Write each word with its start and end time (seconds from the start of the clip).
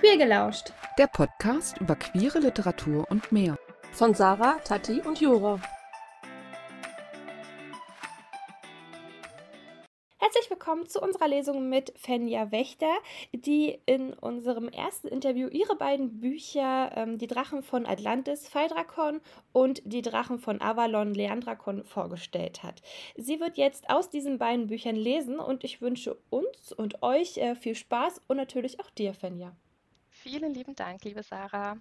Queer 0.00 0.16
gelauscht. 0.16 0.72
Der 0.96 1.08
Podcast 1.08 1.80
über 1.80 1.96
queere 1.96 2.38
Literatur 2.38 3.04
und 3.10 3.32
mehr. 3.32 3.58
Von 3.90 4.14
Sarah, 4.14 4.60
Tati 4.60 5.00
und 5.00 5.20
Jura. 5.20 5.60
Herzlich 10.18 10.50
willkommen 10.50 10.86
zu 10.86 11.00
unserer 11.00 11.26
Lesung 11.26 11.68
mit 11.68 11.92
Fenja 11.98 12.52
Wächter, 12.52 12.94
die 13.32 13.80
in 13.86 14.12
unserem 14.12 14.68
ersten 14.68 15.08
Interview 15.08 15.48
ihre 15.48 15.74
beiden 15.74 16.20
Bücher 16.20 16.92
ähm, 16.94 17.18
Die 17.18 17.26
Drachen 17.26 17.64
von 17.64 17.84
Atlantis, 17.84 18.46
Phaedrakon 18.46 19.20
und 19.50 19.82
Die 19.84 20.02
Drachen 20.02 20.38
von 20.38 20.60
Avalon, 20.60 21.12
Leandrakon 21.12 21.82
vorgestellt 21.82 22.62
hat. 22.62 22.82
Sie 23.16 23.40
wird 23.40 23.56
jetzt 23.56 23.90
aus 23.90 24.10
diesen 24.10 24.38
beiden 24.38 24.68
Büchern 24.68 24.94
lesen 24.94 25.40
und 25.40 25.64
ich 25.64 25.80
wünsche 25.80 26.16
uns 26.30 26.72
und 26.72 27.02
euch 27.02 27.36
äh, 27.38 27.56
viel 27.56 27.74
Spaß 27.74 28.22
und 28.28 28.36
natürlich 28.36 28.78
auch 28.78 28.90
dir, 28.90 29.12
Fenja. 29.12 29.56
Vielen 30.28 30.52
lieben 30.52 30.74
Dank, 30.76 31.04
liebe 31.04 31.22
Sarah. 31.22 31.78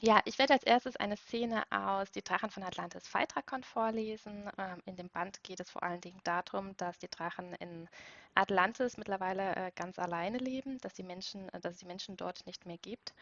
Ja, 0.00 0.20
ich 0.24 0.36
werde 0.40 0.54
als 0.54 0.64
erstes 0.64 0.96
eine 0.96 1.16
Szene 1.16 1.62
aus 1.70 2.10
Die 2.10 2.22
Drachen 2.24 2.50
von 2.50 2.64
Atlantis 2.64 3.06
Phaedrakon 3.06 3.62
vorlesen. 3.62 4.50
Ähm, 4.58 4.82
in 4.84 4.96
dem 4.96 5.08
Band 5.08 5.40
geht 5.44 5.60
es 5.60 5.70
vor 5.70 5.84
allen 5.84 6.00
Dingen 6.00 6.20
darum, 6.24 6.76
dass 6.76 6.98
die 6.98 7.08
Drachen 7.08 7.54
in 7.54 7.88
Atlantis 8.34 8.96
mittlerweile 8.96 9.54
äh, 9.54 9.70
ganz 9.76 10.00
alleine 10.00 10.38
leben, 10.38 10.78
dass, 10.78 10.94
die 10.94 11.04
Menschen, 11.04 11.48
äh, 11.50 11.60
dass 11.60 11.74
es 11.74 11.78
die 11.78 11.86
Menschen 11.86 12.16
dort 12.16 12.44
nicht 12.46 12.66
mehr 12.66 12.78
gibt. 12.78 13.14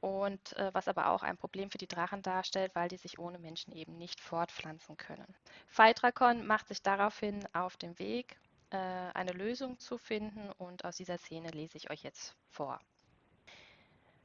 Und 0.00 0.56
äh, 0.56 0.74
was 0.74 0.88
aber 0.88 1.06
auch 1.10 1.22
ein 1.22 1.36
Problem 1.36 1.70
für 1.70 1.78
die 1.78 1.86
Drachen 1.86 2.22
darstellt, 2.22 2.74
weil 2.74 2.88
die 2.88 2.96
sich 2.96 3.20
ohne 3.20 3.38
Menschen 3.38 3.72
eben 3.72 3.98
nicht 3.98 4.20
fortpflanzen 4.20 4.96
können. 4.96 5.32
Phaedrakon 5.68 6.44
macht 6.44 6.66
sich 6.66 6.82
daraufhin 6.82 7.46
auf 7.52 7.76
den 7.76 7.96
Weg, 8.00 8.36
eine 8.70 9.32
Lösung 9.32 9.78
zu 9.78 9.98
finden 9.98 10.50
und 10.56 10.86
aus 10.86 10.96
dieser 10.96 11.18
Szene 11.18 11.50
lese 11.50 11.76
ich 11.76 11.90
euch 11.90 12.02
jetzt 12.02 12.34
vor. 12.48 12.80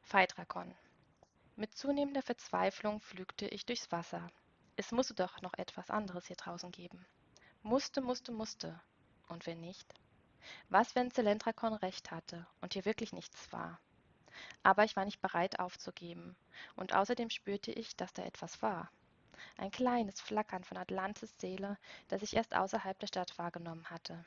Phaedrakon 0.08 0.74
mit 1.58 1.76
zunehmender 1.76 2.22
Verzweiflung 2.22 3.02
pflügte 3.02 3.46
ich 3.46 3.66
durchs 3.66 3.92
Wasser. 3.92 4.32
Es 4.78 4.94
musste 4.94 5.14
doch 5.14 5.42
noch 5.42 5.54
etwas 5.56 5.90
anderes 5.90 6.28
hier 6.28 6.38
draußen 6.38 6.72
geben. 6.72 7.06
Musste, 7.62 8.00
musste, 8.00 8.32
musste. 8.32 8.80
Und 9.28 9.46
wenn 9.46 9.60
nicht? 9.60 9.94
Was, 10.70 10.96
wenn 10.96 11.12
Zelentrakon 11.12 11.74
recht 11.74 12.10
hatte 12.10 12.48
und 12.62 12.72
hier 12.72 12.86
wirklich 12.86 13.12
nichts 13.12 13.52
war? 13.52 13.82
Aber 14.64 14.86
ich 14.86 14.96
war 14.96 15.04
nicht 15.04 15.22
bereit 15.22 15.60
aufzugeben. 15.60 16.38
Und 16.78 16.94
außerdem 16.94 17.30
spürte 17.30 17.74
ich, 17.74 17.98
dass 17.98 18.14
da 18.14 18.24
etwas 18.24 18.62
war. 18.62 18.90
Ein 19.58 19.72
kleines 19.72 20.22
Flackern 20.22 20.64
von 20.64 20.78
Atlantis 20.78 21.36
Seele, 21.38 21.78
das 22.08 22.22
ich 22.22 22.34
erst 22.34 22.56
außerhalb 22.56 22.98
der 22.98 23.08
Stadt 23.08 23.38
wahrgenommen 23.38 23.90
hatte. 23.90 24.26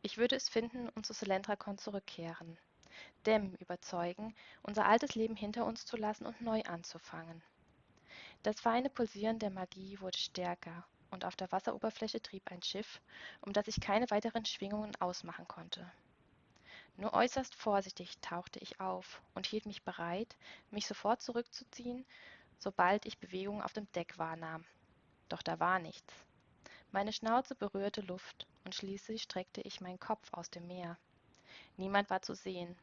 Ich 0.00 0.16
würde 0.16 0.36
es 0.36 0.48
finden 0.48 0.88
und 0.88 1.04
zu 1.04 1.12
Selentrakon 1.12 1.76
zurückkehren. 1.76 2.56
Dem 3.26 3.54
überzeugen, 3.54 4.34
unser 4.62 4.86
altes 4.86 5.14
Leben 5.14 5.36
hinter 5.36 5.64
uns 5.64 5.84
zu 5.84 5.96
lassen 5.96 6.26
und 6.26 6.40
neu 6.40 6.62
anzufangen. 6.62 7.42
Das 8.42 8.60
feine 8.60 8.88
Pulsieren 8.88 9.38
der 9.38 9.50
Magie 9.50 9.98
wurde 10.00 10.18
stärker, 10.18 10.84
und 11.10 11.24
auf 11.24 11.36
der 11.36 11.50
Wasseroberfläche 11.50 12.20
trieb 12.20 12.50
ein 12.50 12.62
Schiff, 12.62 13.00
um 13.40 13.52
das 13.52 13.68
ich 13.68 13.80
keine 13.80 14.10
weiteren 14.10 14.44
Schwingungen 14.44 14.94
ausmachen 15.00 15.48
konnte. 15.48 15.90
Nur 16.96 17.12
äußerst 17.12 17.54
vorsichtig 17.54 18.18
tauchte 18.20 18.58
ich 18.60 18.80
auf 18.80 19.20
und 19.34 19.46
hielt 19.46 19.66
mich 19.66 19.82
bereit, 19.82 20.36
mich 20.70 20.86
sofort 20.86 21.20
zurückzuziehen, 21.20 22.06
sobald 22.58 23.04
ich 23.04 23.18
Bewegungen 23.18 23.62
auf 23.62 23.72
dem 23.72 23.90
Deck 23.92 24.18
wahrnahm. 24.18 24.64
Doch 25.28 25.42
da 25.42 25.60
war 25.60 25.78
nichts. 25.78 26.14
Meine 26.92 27.12
Schnauze 27.12 27.54
berührte 27.54 28.00
Luft 28.00 28.46
und 28.64 28.74
schließlich 28.74 29.22
streckte 29.22 29.60
ich 29.62 29.80
meinen 29.80 30.00
Kopf 30.00 30.32
aus 30.32 30.50
dem 30.50 30.66
Meer. 30.66 30.96
Niemand 31.76 32.08
war 32.08 32.22
zu 32.22 32.34
sehen. 32.34 32.76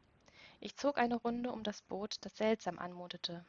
Ich 0.59 0.75
zog 0.75 0.97
eine 0.97 1.15
Runde 1.15 1.51
um 1.51 1.63
das 1.63 1.81
Boot, 1.81 2.17
das 2.21 2.37
seltsam 2.37 2.79
anmutete. 2.79 3.45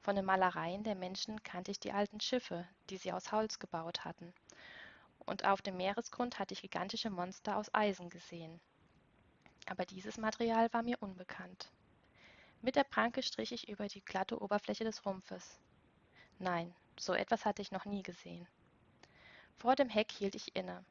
Von 0.00 0.16
den 0.16 0.24
Malereien 0.24 0.84
der 0.84 0.94
Menschen 0.94 1.42
kannte 1.42 1.70
ich 1.70 1.80
die 1.80 1.92
alten 1.92 2.20
Schiffe, 2.20 2.66
die 2.90 2.96
sie 2.96 3.12
aus 3.12 3.32
Holz 3.32 3.58
gebaut 3.58 4.04
hatten. 4.04 4.32
Und 5.26 5.44
auf 5.44 5.60
dem 5.62 5.76
Meeresgrund 5.76 6.38
hatte 6.38 6.54
ich 6.54 6.62
gigantische 6.62 7.10
Monster 7.10 7.56
aus 7.56 7.72
Eisen 7.74 8.08
gesehen. 8.08 8.60
Aber 9.66 9.84
dieses 9.84 10.16
Material 10.16 10.72
war 10.72 10.82
mir 10.82 10.96
unbekannt. 11.00 11.70
Mit 12.62 12.76
der 12.76 12.84
Pranke 12.84 13.22
strich 13.22 13.52
ich 13.52 13.68
über 13.68 13.86
die 13.86 14.04
glatte 14.04 14.40
Oberfläche 14.40 14.84
des 14.84 15.04
Rumpfes. 15.04 15.60
Nein, 16.38 16.74
so 16.98 17.12
etwas 17.12 17.44
hatte 17.44 17.62
ich 17.62 17.70
noch 17.70 17.84
nie 17.84 18.02
gesehen. 18.02 18.48
Vor 19.58 19.76
dem 19.76 19.88
Heck 19.88 20.10
hielt 20.12 20.34
ich 20.34 20.56
inne. 20.56 20.84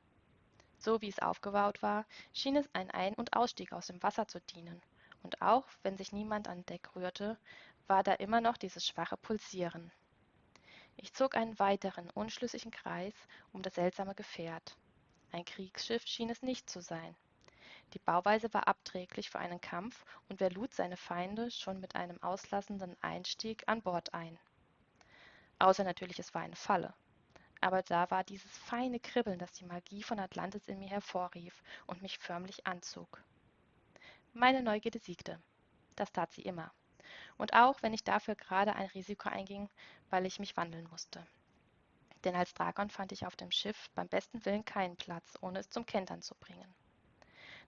So 0.77 1.01
wie 1.01 1.09
es 1.09 1.19
aufgebaut 1.19 1.81
war, 1.81 2.05
schien 2.33 2.55
es 2.55 2.69
ein 2.73 2.91
Ein- 2.91 3.15
und 3.15 3.35
Ausstieg 3.35 3.73
aus 3.73 3.87
dem 3.87 4.01
Wasser 4.03 4.27
zu 4.27 4.39
dienen, 4.41 4.81
und 5.23 5.41
auch 5.41 5.65
wenn 5.83 5.97
sich 5.97 6.11
niemand 6.11 6.47
an 6.47 6.65
Deck 6.65 6.95
rührte, 6.95 7.37
war 7.87 8.03
da 8.03 8.13
immer 8.13 8.41
noch 8.41 8.57
dieses 8.57 8.85
schwache 8.85 9.17
Pulsieren. 9.17 9.91
Ich 10.95 11.13
zog 11.13 11.35
einen 11.35 11.57
weiteren, 11.59 12.09
unschlüssigen 12.09 12.71
Kreis 12.71 13.13
um 13.51 13.61
das 13.61 13.75
seltsame 13.75 14.15
Gefährt. 14.15 14.77
Ein 15.31 15.45
Kriegsschiff 15.45 16.05
schien 16.05 16.29
es 16.29 16.41
nicht 16.41 16.69
zu 16.69 16.81
sein. 16.81 17.15
Die 17.93 17.99
Bauweise 17.99 18.53
war 18.53 18.67
abträglich 18.67 19.29
für 19.29 19.39
einen 19.39 19.61
Kampf, 19.61 20.03
und 20.29 20.39
wer 20.39 20.51
lud 20.51 20.73
seine 20.73 20.97
Feinde 20.97 21.51
schon 21.51 21.79
mit 21.79 21.95
einem 21.95 22.21
auslassenden 22.21 22.95
Einstieg 23.01 23.63
an 23.67 23.81
Bord 23.81 24.13
ein? 24.13 24.37
Außer 25.59 25.83
natürlich, 25.83 26.19
es 26.19 26.33
war 26.33 26.41
eine 26.41 26.55
Falle 26.55 26.93
aber 27.61 27.81
da 27.81 28.09
war 28.11 28.23
dieses 28.23 28.55
feine 28.57 28.99
Kribbeln, 28.99 29.39
das 29.39 29.51
die 29.53 29.65
Magie 29.65 30.03
von 30.03 30.19
Atlantis 30.19 30.67
in 30.67 30.79
mir 30.79 30.89
hervorrief 30.89 31.63
und 31.85 32.01
mich 32.01 32.17
förmlich 32.19 32.67
anzog. 32.67 33.21
Meine 34.39 34.61
Neugierde 34.61 34.99
siegte. 34.99 35.41
Das 35.95 36.11
tat 36.11 36.31
sie 36.31 36.43
immer. 36.43 36.71
Und 37.39 37.53
auch 37.53 37.81
wenn 37.81 37.95
ich 37.95 38.03
dafür 38.03 38.35
gerade 38.35 38.75
ein 38.75 38.85
Risiko 38.89 39.29
einging, 39.29 39.67
weil 40.11 40.27
ich 40.27 40.37
mich 40.37 40.55
wandeln 40.55 40.87
musste. 40.91 41.25
Denn 42.23 42.35
als 42.35 42.53
Dragon 42.53 42.91
fand 42.91 43.11
ich 43.11 43.25
auf 43.25 43.35
dem 43.35 43.49
Schiff 43.49 43.89
beim 43.95 44.07
besten 44.07 44.45
Willen 44.45 44.63
keinen 44.63 44.95
Platz, 44.95 45.39
ohne 45.41 45.57
es 45.57 45.71
zum 45.71 45.87
Kentern 45.87 46.21
zu 46.21 46.35
bringen. 46.35 46.71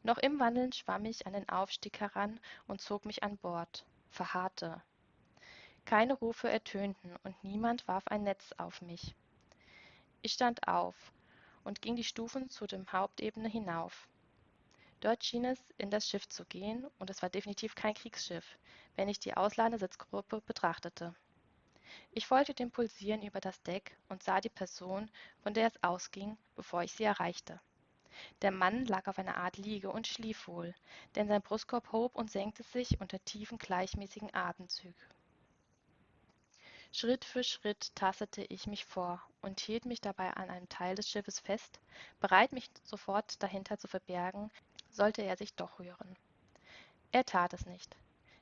Noch 0.04 0.20
im 0.20 0.40
Wandeln 0.40 0.72
schwamm 0.72 1.06
ich 1.06 1.26
an 1.26 1.34
den 1.34 1.50
Aufstieg 1.50 2.00
heran 2.00 2.40
und 2.68 2.82
zog 2.82 3.04
mich 3.04 3.24
an 3.24 3.38
Bord, 3.38 3.84
verharrte. 4.12 4.80
Keine 5.86 6.14
Rufe 6.14 6.52
ertönten 6.52 7.16
und 7.24 7.44
niemand 7.44 7.88
warf 7.88 8.06
ein 8.10 8.22
Netz 8.22 8.54
auf 8.60 8.84
mich. 8.84 9.16
Ich 10.22 10.34
stand 10.34 10.68
auf 10.68 11.14
und 11.64 11.82
ging 11.82 11.96
die 11.96 12.04
Stufen 12.04 12.52
zu 12.52 12.68
dem 12.68 12.92
Hauptebene 12.92 13.50
hinauf. 13.50 14.08
Dort 15.02 15.24
schien 15.24 15.46
es 15.46 15.60
in 15.78 15.90
das 15.90 16.10
Schiff 16.10 16.28
zu 16.28 16.44
gehen, 16.46 16.86
und 17.00 17.10
es 17.10 17.22
war 17.22 17.30
definitiv 17.30 17.74
kein 17.76 17.94
Kriegsschiff, 17.94 18.58
wenn 18.96 19.08
ich 19.08 19.20
die 19.20 19.36
Ausladesitzgruppe 19.36 20.42
betrachtete. 20.42 21.16
Ich 22.12 22.28
folgte 22.28 22.54
dem 22.54 22.70
Pulsieren 22.70 23.22
über 23.24 23.40
das 23.40 23.64
Deck 23.64 23.98
und 24.10 24.24
sah 24.24 24.42
die 24.42 24.50
Person, 24.50 25.10
von 25.42 25.54
der 25.54 25.68
es 25.68 25.84
ausging, 25.84 26.38
bevor 26.56 26.84
ich 26.84 26.92
sie 26.92 27.06
erreichte. 27.06 27.62
Der 28.42 28.52
Mann 28.52 28.86
lag 28.86 29.08
auf 29.08 29.18
einer 29.18 29.38
Art 29.38 29.58
Liege 29.58 29.90
und 29.90 30.06
schlief 30.06 30.48
wohl, 30.48 30.76
denn 31.16 31.30
sein 31.30 31.42
Brustkorb 31.42 31.92
hob 31.94 32.16
und 32.16 32.30
senkte 32.30 32.64
sich 32.64 33.00
unter 33.00 33.24
tiefen, 33.24 33.58
gleichmäßigen 33.58 34.34
Atemzügen. 34.34 34.94
Schritt 36.92 37.24
für 37.24 37.44
Schritt 37.44 37.96
tastete 37.96 38.44
ich 38.44 38.68
mich 38.68 38.84
vor 38.84 39.22
und 39.42 39.60
hielt 39.60 39.86
mich 39.86 40.02
dabei 40.02 40.32
an 40.34 40.50
einem 40.50 40.68
Teil 40.68 40.96
des 40.96 41.08
Schiffes 41.08 41.40
fest, 41.40 41.80
bereit, 42.20 42.52
mich 42.52 42.70
sofort 42.84 43.42
dahinter 43.42 43.78
zu 43.78 43.88
verbergen, 43.88 44.52
sollte 44.90 45.22
er 45.22 45.38
sich 45.38 45.54
doch 45.56 45.80
rühren. 45.80 46.18
Er 47.12 47.26
tat 47.26 47.54
es 47.54 47.66
nicht. 47.66 47.96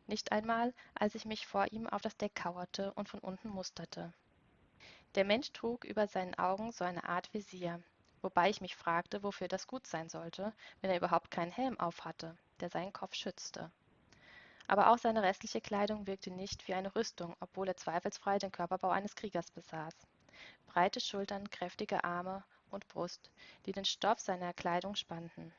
Nicht 0.07 0.31
einmal, 0.31 0.73
als 0.95 1.15
ich 1.15 1.25
mich 1.25 1.47
vor 1.47 1.71
ihm 1.71 1.87
auf 1.87 2.01
das 2.01 2.17
Deck 2.17 2.35
kauerte 2.35 2.93
und 2.93 3.09
von 3.09 3.19
unten 3.19 3.49
musterte. 3.49 4.13
Der 5.15 5.25
Mensch 5.25 5.51
trug 5.51 5.83
über 5.83 6.07
seinen 6.07 6.35
Augen 6.35 6.71
so 6.71 6.83
eine 6.83 7.03
Art 7.03 7.33
Visier, 7.33 7.81
wobei 8.21 8.49
ich 8.49 8.61
mich 8.61 8.75
fragte, 8.75 9.23
wofür 9.23 9.47
das 9.47 9.67
gut 9.67 9.87
sein 9.87 10.09
sollte, 10.09 10.53
wenn 10.81 10.91
er 10.91 10.97
überhaupt 10.97 11.31
keinen 11.31 11.51
Helm 11.51 11.79
aufhatte, 11.79 12.37
der 12.59 12.69
seinen 12.69 12.93
Kopf 12.93 13.15
schützte 13.15 13.71
aber 14.67 14.91
auch 14.91 14.97
seine 14.97 15.23
restliche 15.23 15.61
Kleidung 15.61 16.05
wirkte 16.07 16.29
nicht 16.29 16.67
wie 16.67 16.73
eine 16.73 16.93
Rüstung, 16.93 17.35
obwohl 17.39 17.69
er 17.69 17.77
zweifelsfrei 17.77 18.37
den 18.37 18.51
Körperbau 18.51 18.89
eines 18.89 19.15
Kriegers 19.15 19.49
besaß. 19.51 19.95
Breite 20.67 20.99
Schultern, 20.99 21.49
kräftige 21.49 22.03
Arme 22.03 22.43
und 22.69 22.87
Brust, 22.89 23.31
die 23.65 23.71
den 23.71 23.85
Stoff 23.85 24.19
seiner 24.19 24.53
Kleidung 24.53 24.95
spannten. 24.95 25.53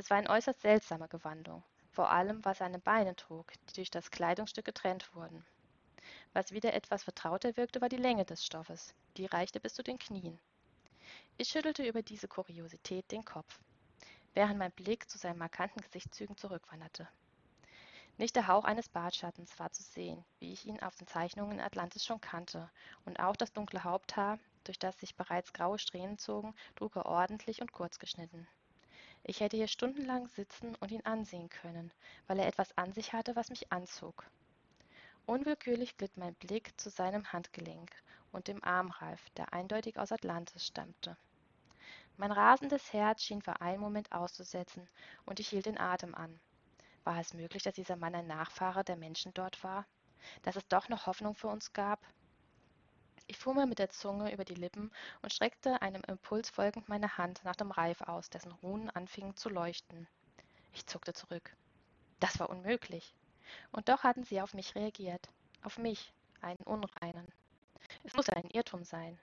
Es 0.00 0.08
war 0.08 0.16
eine 0.16 0.30
äußerst 0.30 0.62
seltsame 0.62 1.08
Gewandung, 1.08 1.62
vor 1.90 2.08
allem 2.08 2.42
was 2.42 2.60
er 2.60 2.66
an 2.66 2.72
den 2.72 2.80
Beinen 2.80 3.16
trug, 3.16 3.52
die 3.68 3.74
durch 3.74 3.90
das 3.90 4.10
Kleidungsstück 4.10 4.64
getrennt 4.64 5.14
wurden. 5.14 5.44
Was 6.32 6.52
wieder 6.52 6.72
etwas 6.72 7.04
vertrauter 7.04 7.54
wirkte, 7.58 7.82
war 7.82 7.90
die 7.90 7.96
Länge 7.96 8.24
des 8.24 8.42
Stoffes, 8.42 8.94
die 9.18 9.26
reichte 9.26 9.60
bis 9.60 9.74
zu 9.74 9.82
den 9.82 9.98
Knien. 9.98 10.40
Ich 11.36 11.48
schüttelte 11.48 11.86
über 11.86 12.00
diese 12.00 12.28
Kuriosität 12.28 13.12
den 13.12 13.26
Kopf, 13.26 13.60
während 14.32 14.58
mein 14.58 14.72
Blick 14.72 15.06
zu 15.10 15.18
seinen 15.18 15.36
markanten 15.36 15.82
Gesichtszügen 15.82 16.38
zurückwanderte. 16.38 17.06
Nicht 18.16 18.36
der 18.36 18.46
Hauch 18.46 18.64
eines 18.64 18.88
Bartschattens 18.88 19.58
war 19.58 19.70
zu 19.70 19.82
sehen, 19.82 20.24
wie 20.38 20.54
ich 20.54 20.64
ihn 20.64 20.80
auf 20.80 20.96
den 20.96 21.08
Zeichnungen 21.08 21.60
Atlantis 21.60 22.06
schon 22.06 22.22
kannte, 22.22 22.70
und 23.04 23.20
auch 23.20 23.36
das 23.36 23.52
dunkle 23.52 23.84
Haupthaar, 23.84 24.38
durch 24.64 24.78
das 24.78 24.98
sich 24.98 25.14
bereits 25.14 25.52
graue 25.52 25.78
Strähnen 25.78 26.16
zogen, 26.16 26.54
trug 26.74 26.96
er 26.96 27.04
ordentlich 27.04 27.60
und 27.60 27.72
kurz 27.72 27.98
geschnitten. 27.98 28.48
Ich 29.22 29.40
hätte 29.40 29.56
hier 29.56 29.68
stundenlang 29.68 30.26
sitzen 30.28 30.74
und 30.76 30.90
ihn 30.90 31.04
ansehen 31.04 31.48
können, 31.48 31.92
weil 32.26 32.38
er 32.38 32.46
etwas 32.46 32.76
an 32.78 32.92
sich 32.92 33.12
hatte, 33.12 33.36
was 33.36 33.50
mich 33.50 33.70
anzog. 33.70 34.24
Unwillkürlich 35.26 35.96
glitt 35.96 36.16
mein 36.16 36.34
Blick 36.34 36.72
zu 36.80 36.90
seinem 36.90 37.32
Handgelenk 37.32 37.90
und 38.32 38.48
dem 38.48 38.64
Armreif, 38.64 39.28
der 39.36 39.52
eindeutig 39.52 39.98
aus 39.98 40.12
Atlantis 40.12 40.66
stammte. 40.66 41.16
Mein 42.16 42.32
rasendes 42.32 42.92
Herz 42.92 43.22
schien 43.22 43.40
für 43.40 43.60
einen 43.60 43.80
Moment 43.80 44.12
auszusetzen, 44.12 44.88
und 45.26 45.38
ich 45.38 45.48
hielt 45.48 45.66
den 45.66 45.78
Atem 45.78 46.14
an. 46.14 46.40
War 47.04 47.18
es 47.18 47.32
möglich, 47.34 47.62
dass 47.62 47.74
dieser 47.74 47.96
Mann 47.96 48.14
ein 48.14 48.26
Nachfahre 48.26 48.84
der 48.84 48.96
Menschen 48.96 49.32
dort 49.34 49.62
war? 49.64 49.86
Dass 50.42 50.56
es 50.56 50.66
doch 50.68 50.88
noch 50.88 51.06
Hoffnung 51.06 51.34
für 51.34 51.48
uns 51.48 51.72
gab? 51.72 52.00
Ich 53.30 53.38
fuhr 53.38 53.54
mir 53.54 53.64
mit 53.64 53.78
der 53.78 53.90
Zunge 53.90 54.32
über 54.32 54.44
die 54.44 54.56
Lippen 54.56 54.90
und 55.22 55.32
streckte 55.32 55.80
einem 55.82 56.02
Impuls 56.08 56.50
folgend 56.50 56.88
meine 56.88 57.16
Hand 57.16 57.40
nach 57.44 57.54
dem 57.54 57.70
Reif 57.70 58.00
aus, 58.00 58.28
dessen 58.28 58.50
Runen 58.50 58.90
anfingen 58.90 59.36
zu 59.36 59.48
leuchten. 59.48 60.08
Ich 60.72 60.84
zuckte 60.86 61.12
zurück. 61.12 61.54
Das 62.18 62.40
war 62.40 62.50
unmöglich. 62.50 63.14
Und 63.70 63.88
doch 63.88 64.02
hatten 64.02 64.24
sie 64.24 64.40
auf 64.40 64.52
mich 64.52 64.74
reagiert. 64.74 65.28
Auf 65.62 65.78
mich, 65.78 66.12
einen 66.40 66.58
Unreinen. 66.64 67.28
Es 68.02 68.14
musste 68.14 68.34
ein 68.34 68.50
Irrtum 68.50 68.82
sein. 68.82 69.16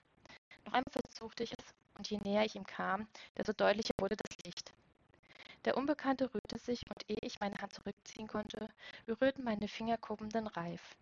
Noch 0.63 0.71
einmal 0.71 1.03
versuchte 1.03 1.43
ich 1.43 1.51
es, 1.51 1.65
und 1.97 2.09
je 2.09 2.19
näher 2.23 2.45
ich 2.45 2.55
ihm 2.55 2.65
kam, 2.65 3.09
desto 3.37 3.51
deutlicher 3.51 3.93
wurde 3.99 4.15
das 4.15 4.37
Licht. 4.45 4.71
Der 5.65 5.75
Unbekannte 5.75 6.33
rührte 6.33 6.59
sich, 6.59 6.81
und 6.87 7.09
ehe 7.09 7.19
ich 7.23 7.41
meine 7.41 7.57
Hand 7.57 7.73
zurückziehen 7.73 8.29
konnte, 8.29 8.69
berührten 9.05 9.43
meine 9.43 9.67
Fingerkuppen 9.67 10.29
den 10.29 10.47
Reif. 10.47 10.95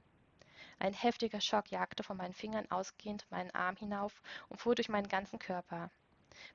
Ein 0.79 0.93
heftiger 0.93 1.41
Schock 1.41 1.71
jagte 1.71 2.03
von 2.03 2.17
meinen 2.17 2.33
Fingern 2.33 2.69
ausgehend 2.69 3.25
meinen 3.29 3.51
Arm 3.51 3.75
hinauf 3.75 4.21
und 4.49 4.59
fuhr 4.59 4.75
durch 4.75 4.89
meinen 4.89 5.07
ganzen 5.07 5.39
Körper. 5.39 5.89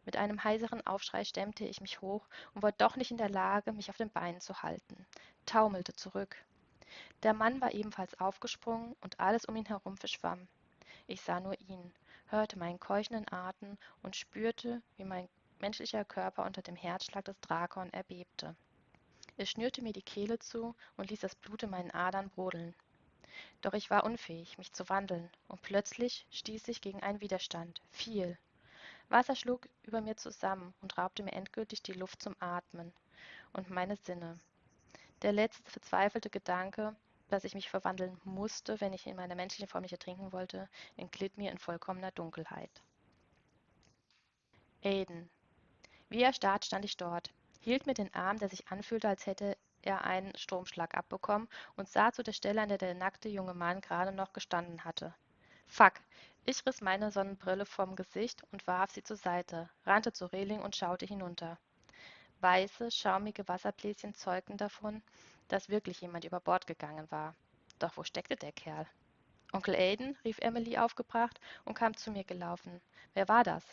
Mit 0.04 0.16
einem 0.16 0.44
heiseren 0.44 0.86
Aufschrei 0.86 1.24
stemmte 1.24 1.64
ich 1.64 1.80
mich 1.80 2.00
hoch 2.02 2.28
und 2.54 2.62
war 2.62 2.72
doch 2.72 2.96
nicht 2.96 3.10
in 3.10 3.16
der 3.16 3.30
Lage, 3.30 3.72
mich 3.72 3.88
auf 3.88 3.96
den 3.96 4.10
Beinen 4.10 4.40
zu 4.40 4.62
halten, 4.62 5.06
taumelte 5.46 5.94
zurück. 5.94 6.36
Der 7.22 7.32
Mann 7.32 7.60
war 7.60 7.72
ebenfalls 7.72 8.20
aufgesprungen 8.20 8.94
und 9.00 9.18
alles 9.20 9.46
um 9.46 9.56
ihn 9.56 9.66
herum 9.66 9.96
verschwamm. 9.96 10.48
Ich 11.06 11.22
sah 11.22 11.40
nur 11.40 11.58
ihn, 11.60 11.92
hörte 12.26 12.58
meinen 12.58 12.78
keuchenden 12.78 13.30
Atem 13.32 13.78
und 14.02 14.16
spürte, 14.16 14.82
wie 14.96 15.04
mein 15.04 15.28
menschlicher 15.60 16.04
Körper 16.04 16.44
unter 16.44 16.62
dem 16.62 16.76
Herzschlag 16.76 17.24
des 17.24 17.40
Drakon 17.40 17.92
erbebte. 17.92 18.54
Es 19.36 19.50
schnürte 19.50 19.82
mir 19.82 19.92
die 19.92 20.02
Kehle 20.02 20.38
zu 20.38 20.74
und 20.96 21.10
ließ 21.10 21.20
das 21.20 21.34
Blut 21.34 21.62
in 21.62 21.70
meinen 21.70 21.90
Adern 21.90 22.28
brodeln. 22.30 22.74
Doch 23.62 23.74
ich 23.74 23.90
war 23.90 24.04
unfähig, 24.04 24.58
mich 24.58 24.72
zu 24.72 24.88
wandeln, 24.88 25.30
und 25.48 25.62
plötzlich 25.62 26.26
stieß 26.30 26.68
ich 26.68 26.80
gegen 26.80 27.02
einen 27.02 27.20
Widerstand, 27.20 27.82
viel. 27.90 28.38
Wasser 29.08 29.34
schlug 29.34 29.68
über 29.82 30.00
mir 30.00 30.16
zusammen 30.16 30.72
und 30.80 30.96
raubte 30.96 31.22
mir 31.22 31.32
endgültig 31.32 31.82
die 31.82 31.92
Luft 31.92 32.22
zum 32.22 32.36
Atmen 32.38 32.92
und 33.52 33.70
meine 33.70 33.96
Sinne. 33.96 34.38
Der 35.22 35.32
letzte 35.32 35.70
verzweifelte 35.70 36.30
Gedanke, 36.30 36.94
dass 37.28 37.44
ich 37.44 37.54
mich 37.54 37.68
verwandeln 37.68 38.20
musste, 38.24 38.80
wenn 38.80 38.92
ich 38.92 39.06
in 39.06 39.16
meiner 39.16 39.34
menschlichen 39.34 39.68
Form 39.68 39.82
nicht 39.82 39.92
ertrinken 39.92 40.32
wollte, 40.32 40.68
entglitt 40.96 41.36
mir 41.36 41.50
in 41.50 41.58
vollkommener 41.58 42.10
Dunkelheit. 42.12 42.70
Aiden. 44.82 45.28
Wie 46.08 46.22
erstarrt 46.22 46.64
stand 46.64 46.84
ich 46.84 46.96
dort, 46.96 47.30
hielt 47.60 47.86
mir 47.86 47.94
den 47.94 48.12
Arm, 48.14 48.38
der 48.38 48.48
sich 48.48 48.68
anfühlte, 48.68 49.08
als 49.08 49.26
hätte 49.26 49.56
er 49.82 50.04
einen 50.04 50.36
Stromschlag 50.36 50.94
abbekommen 50.94 51.48
und 51.76 51.88
sah 51.88 52.12
zu 52.12 52.22
der 52.22 52.32
Stelle, 52.32 52.62
an 52.62 52.68
der 52.68 52.78
der 52.78 52.94
nackte 52.94 53.28
junge 53.28 53.54
Mann 53.54 53.80
gerade 53.80 54.12
noch 54.12 54.32
gestanden 54.32 54.84
hatte. 54.84 55.14
Fuck! 55.66 55.94
Ich 56.46 56.64
riss 56.66 56.80
meine 56.80 57.10
Sonnenbrille 57.10 57.66
vom 57.66 57.96
Gesicht 57.96 58.42
und 58.50 58.66
warf 58.66 58.90
sie 58.90 59.02
zur 59.02 59.16
Seite, 59.16 59.68
rannte 59.84 60.12
zur 60.12 60.32
Reling 60.32 60.60
und 60.60 60.74
schaute 60.74 61.06
hinunter. 61.06 61.58
Weiße, 62.40 62.90
schaumige 62.90 63.46
Wasserbläschen 63.46 64.14
zeugten 64.14 64.56
davon, 64.56 65.02
dass 65.48 65.68
wirklich 65.68 66.00
jemand 66.00 66.24
über 66.24 66.40
Bord 66.40 66.66
gegangen 66.66 67.10
war. 67.10 67.34
Doch 67.78 67.96
wo 67.96 68.04
steckte 68.04 68.36
der 68.36 68.52
Kerl? 68.52 68.86
Onkel 69.52 69.74
Aiden, 69.74 70.16
rief 70.24 70.38
Emily 70.38 70.78
aufgebracht 70.78 71.40
und 71.64 71.74
kam 71.74 71.96
zu 71.96 72.10
mir 72.10 72.24
gelaufen. 72.24 72.80
Wer 73.14 73.28
war 73.28 73.44
das? 73.44 73.64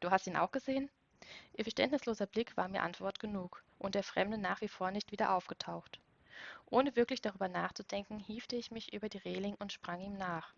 Du 0.00 0.10
hast 0.10 0.26
ihn 0.26 0.36
auch 0.36 0.50
gesehen? 0.50 0.90
Ihr 1.56 1.64
verständnisloser 1.64 2.26
Blick 2.26 2.56
war 2.56 2.68
mir 2.68 2.82
Antwort 2.82 3.20
genug 3.20 3.62
und 3.82 3.94
der 3.94 4.02
Fremde 4.02 4.38
nach 4.38 4.60
wie 4.60 4.68
vor 4.68 4.90
nicht 4.90 5.12
wieder 5.12 5.34
aufgetaucht. 5.34 6.00
Ohne 6.70 6.96
wirklich 6.96 7.20
darüber 7.20 7.48
nachzudenken, 7.48 8.18
hiefte 8.18 8.56
ich 8.56 8.70
mich 8.70 8.92
über 8.92 9.08
die 9.08 9.18
Reling 9.18 9.54
und 9.56 9.72
sprang 9.72 10.00
ihm 10.00 10.16
nach. 10.16 10.54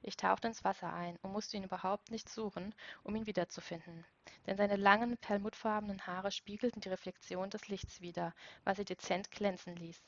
Ich 0.00 0.16
tauchte 0.16 0.46
ins 0.48 0.64
Wasser 0.64 0.92
ein 0.92 1.16
und 1.22 1.32
musste 1.32 1.56
ihn 1.56 1.64
überhaupt 1.64 2.10
nicht 2.10 2.28
suchen, 2.28 2.74
um 3.02 3.16
ihn 3.16 3.26
wiederzufinden, 3.26 4.04
denn 4.46 4.56
seine 4.56 4.76
langen, 4.76 5.16
perlmuttfarbenen 5.16 6.06
Haare 6.06 6.30
spiegelten 6.30 6.80
die 6.80 6.88
Reflexion 6.88 7.50
des 7.50 7.68
Lichts 7.68 8.00
wider, 8.00 8.32
was 8.64 8.76
sie 8.76 8.84
dezent 8.84 9.30
glänzen 9.30 9.74
ließ. 9.74 10.00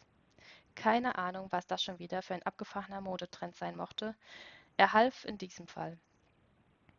Keine 0.76 1.18
Ahnung, 1.18 1.48
was 1.50 1.66
das 1.66 1.82
schon 1.82 1.98
wieder 1.98 2.22
für 2.22 2.34
ein 2.34 2.42
abgefahrener 2.42 3.00
Modetrend 3.00 3.56
sein 3.56 3.76
mochte. 3.76 4.14
Er 4.76 4.92
half 4.92 5.24
in 5.24 5.38
diesem 5.38 5.66
Fall. 5.66 5.98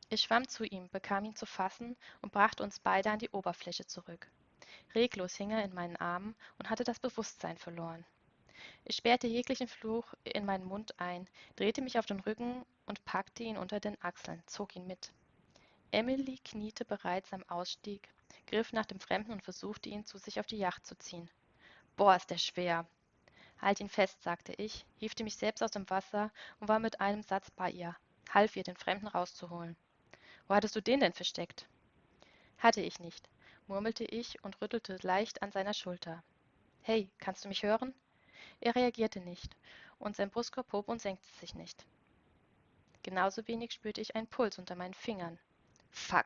Ich 0.10 0.22
schwamm 0.22 0.48
zu 0.48 0.63
ihm, 0.63 0.90
bekam 0.90 1.25
ihn 1.25 1.36
zu 1.36 1.46
fassen 1.46 1.96
und 2.22 2.31
brachte 2.31 2.63
uns 2.63 2.80
beide 2.80 3.12
an 3.12 3.19
die 3.19 3.30
Oberfläche 3.30 3.86
zurück. 3.86 4.30
Reglos 4.94 5.36
hing 5.36 5.51
er 5.51 5.63
in 5.63 5.74
meinen 5.74 5.98
Armen 5.98 6.36
und 6.57 6.69
hatte 6.69 6.83
das 6.83 7.00
Bewusstsein 7.00 7.57
verloren. 7.57 8.06
Ich 8.86 8.95
sperrte 8.95 9.27
jeglichen 9.27 9.68
Fluch 9.68 10.13
in 10.24 10.45
meinen 10.45 10.66
Mund 10.66 11.00
ein, 11.00 11.27
drehte 11.56 11.81
mich 11.81 12.00
auf 12.00 12.06
den 12.06 12.19
Rücken 12.22 12.66
und 12.86 13.04
packte 13.06 13.44
ihn 13.44 13.57
unter 13.57 13.80
den 13.80 14.01
Achseln, 14.01 14.42
zog 14.45 14.75
ihn 14.75 14.88
mit. 14.88 15.12
Emily 15.92 16.38
kniete 16.44 16.86
bereits 16.86 17.33
am 17.33 17.44
Ausstieg, 17.48 18.10
griff 18.48 18.74
nach 18.74 18.86
dem 18.86 19.00
Fremden 19.00 19.31
und 19.31 19.44
versuchte 19.44 19.89
ihn 19.89 20.06
zu 20.06 20.18
sich 20.18 20.39
auf 20.39 20.45
die 20.45 20.57
Yacht 20.57 20.86
zu 20.86 20.98
ziehen. 20.98 21.30
Boah, 21.95 22.16
ist 22.16 22.30
der 22.30 22.38
schwer. 22.38 22.88
Halt 23.62 23.80
ihn 23.80 23.89
fest, 23.89 24.22
sagte 24.22 24.54
ich, 24.54 24.86
hiefte 24.98 25.24
mich 25.24 25.36
selbst 25.36 25.63
aus 25.63 25.72
dem 25.72 25.89
Wasser 25.89 26.31
und 26.60 26.68
war 26.68 26.80
mit 26.80 27.01
einem 27.01 27.24
Satz 27.24 27.51
bei 27.51 27.72
ihr, 27.72 27.95
half 28.30 28.56
ihr, 28.56 28.63
den 28.63 28.75
Fremden 28.75 29.07
rauszuholen. 29.07 29.75
Wo 30.48 30.56
hattest 30.56 30.75
du 30.75 30.81
den 30.81 31.00
denn 31.00 31.13
versteckt? 31.13 31.68
Hatte 32.57 32.81
ich 32.81 33.00
nicht 33.00 33.27
murmelte 33.68 34.04
ich 34.04 34.44
und 34.44 34.62
rüttelte 34.62 34.98
leicht 35.02 35.42
an 35.42 35.52
seiner 35.52 35.74
Schulter. 35.74 36.24
Hey, 36.82 37.10
kannst 37.18 37.44
du 37.44 37.50
mich 37.50 37.64
hören? 37.64 37.94
Er 38.60 38.76
reagierte 38.76 39.20
nicht, 39.20 39.56
und 40.00 40.16
sein 40.16 40.30
Brustkorb 40.30 40.72
hob 40.72 40.88
und 40.88 41.02
senkte 41.02 41.28
sich 41.40 41.56
nicht. 41.56 41.86
Genauso 43.04 43.48
wenig 43.48 43.72
spürte 43.72 44.02
ich 44.02 44.16
einen 44.16 44.28
Puls 44.28 44.58
unter 44.58 44.76
meinen 44.76 44.94
Fingern. 44.94 45.40
Fuck. 45.92 46.26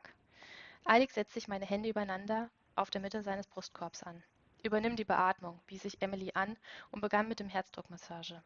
Eilig 0.84 1.12
setzte 1.12 1.38
ich 1.38 1.48
meine 1.48 1.66
Hände 1.66 1.88
übereinander 1.88 2.50
auf 2.74 2.90
der 2.90 3.00
Mitte 3.00 3.22
seines 3.22 3.46
Brustkorbs 3.46 4.02
an. 4.02 4.22
Übernimm 4.62 4.96
die 4.96 5.04
Beatmung, 5.04 5.60
wies 5.66 5.84
ich 5.84 6.00
Emily 6.02 6.32
an 6.34 6.56
und 6.90 7.00
begann 7.00 7.28
mit 7.28 7.40
dem 7.40 7.48
Herzdruckmassage. 7.48 8.42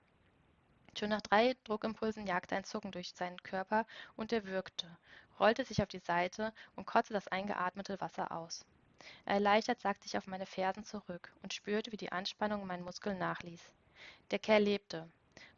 Schon 0.97 1.09
nach 1.09 1.23
drei 1.23 1.57
Druckimpulsen 1.65 2.27
jagte 2.27 2.55
ein 2.55 2.65
Zucken 2.65 2.93
durch 2.93 3.13
seinen 3.15 3.43
Körper 3.43 3.87
und 4.17 4.33
er 4.33 4.45
würgte, 4.47 4.87
rollte 5.41 5.65
sich 5.65 5.83
auf 5.83 5.89
die 5.89 5.99
Seite 5.99 6.53
und 6.77 6.87
kotzte 6.87 7.15
das 7.15 7.29
eingeatmete 7.29 8.01
Wasser 8.01 8.31
aus. 8.31 8.65
Erleichtert 9.25 9.81
sackte 9.81 10.07
ich 10.07 10.17
auf 10.17 10.27
meine 10.27 10.47
Fersen 10.47 10.85
zurück 10.85 11.33
und 11.43 11.55
spürte, 11.55 11.93
wie 11.93 11.97
die 11.97 12.13
Anspannung 12.13 12.63
in 12.63 12.67
meinen 12.67 12.85
Muskeln 12.85 13.19
nachließ. 13.19 13.63
Der 14.31 14.39
Kerl 14.39 14.63
lebte. 14.63 15.09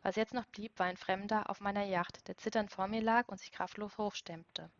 Was 0.02 0.16
jetzt 0.16 0.34
noch 0.34 0.46
blieb, 0.46 0.78
war 0.78 0.86
ein 0.86 0.96
Fremder 0.96 1.50
auf 1.50 1.60
meiner 1.60 1.84
Yacht, 1.84 2.28
der 2.28 2.36
zitternd 2.36 2.70
vor 2.70 2.86
mir 2.86 3.02
lag 3.02 3.28
und 3.28 3.40
sich 3.40 3.52
kraftlos 3.52 3.98
hochstemmte. 3.98 4.70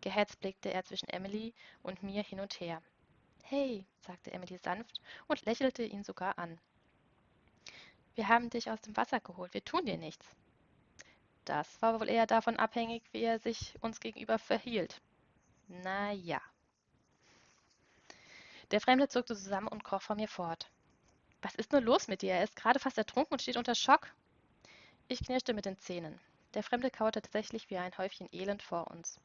Gehetzt 0.00 0.40
blickte 0.40 0.72
er 0.72 0.84
zwischen 0.84 1.08
Emily 1.08 1.54
und 1.82 2.02
mir 2.02 2.22
hin 2.22 2.40
und 2.40 2.60
her. 2.60 2.82
Hey, 3.42 3.84
sagte 4.00 4.32
Emily 4.32 4.58
sanft 4.58 5.00
und 5.26 5.44
lächelte 5.44 5.82
ihn 5.82 6.02
sogar 6.02 6.38
an. 6.38 6.58
Wir 8.14 8.28
haben 8.28 8.48
dich 8.48 8.70
aus 8.70 8.80
dem 8.80 8.96
Wasser 8.96 9.20
geholt, 9.20 9.54
wir 9.54 9.64
tun 9.64 9.86
dir 9.86 9.98
nichts. 9.98 10.36
Das 11.44 11.82
war 11.82 12.00
wohl 12.00 12.08
eher 12.08 12.26
davon 12.26 12.56
abhängig, 12.56 13.02
wie 13.12 13.22
er 13.22 13.38
sich 13.38 13.74
uns 13.82 14.00
gegenüber 14.00 14.38
verhielt. 14.38 15.02
Na 15.68 16.12
ja. 16.12 16.40
Der 18.74 18.80
Fremde 18.80 19.06
zuckte 19.06 19.36
zusammen 19.36 19.68
und 19.68 19.84
kroch 19.84 20.02
vor 20.02 20.16
mir 20.16 20.26
fort. 20.26 20.68
Was 21.42 21.54
ist 21.54 21.70
nur 21.70 21.80
los 21.80 22.08
mit 22.08 22.22
dir? 22.22 22.32
Er 22.32 22.42
ist 22.42 22.56
gerade 22.56 22.80
fast 22.80 22.98
ertrunken 22.98 23.32
und 23.34 23.40
steht 23.40 23.56
unter 23.56 23.76
Schock. 23.76 24.12
Ich 25.06 25.22
knirschte 25.24 25.54
mit 25.54 25.64
den 25.64 25.78
Zähnen. 25.78 26.20
Der 26.54 26.64
Fremde 26.64 26.90
kauerte 26.90 27.22
tatsächlich 27.22 27.70
wie 27.70 27.76
ein 27.76 27.96
Häufchen 27.96 28.28
Elend 28.32 28.64
vor 28.64 28.90
uns. 28.90 29.20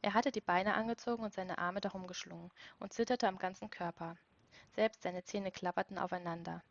Er 0.00 0.14
hatte 0.14 0.32
die 0.32 0.40
Beine 0.40 0.72
angezogen 0.72 1.24
und 1.24 1.34
seine 1.34 1.58
Arme 1.58 1.82
darum 1.82 2.06
geschlungen 2.06 2.50
und 2.78 2.94
zitterte 2.94 3.28
am 3.28 3.36
ganzen 3.36 3.68
Körper. 3.68 4.16
Selbst 4.74 5.02
seine 5.02 5.22
Zähne 5.24 5.52
klapperten 5.52 5.98
aufeinander. 5.98 6.62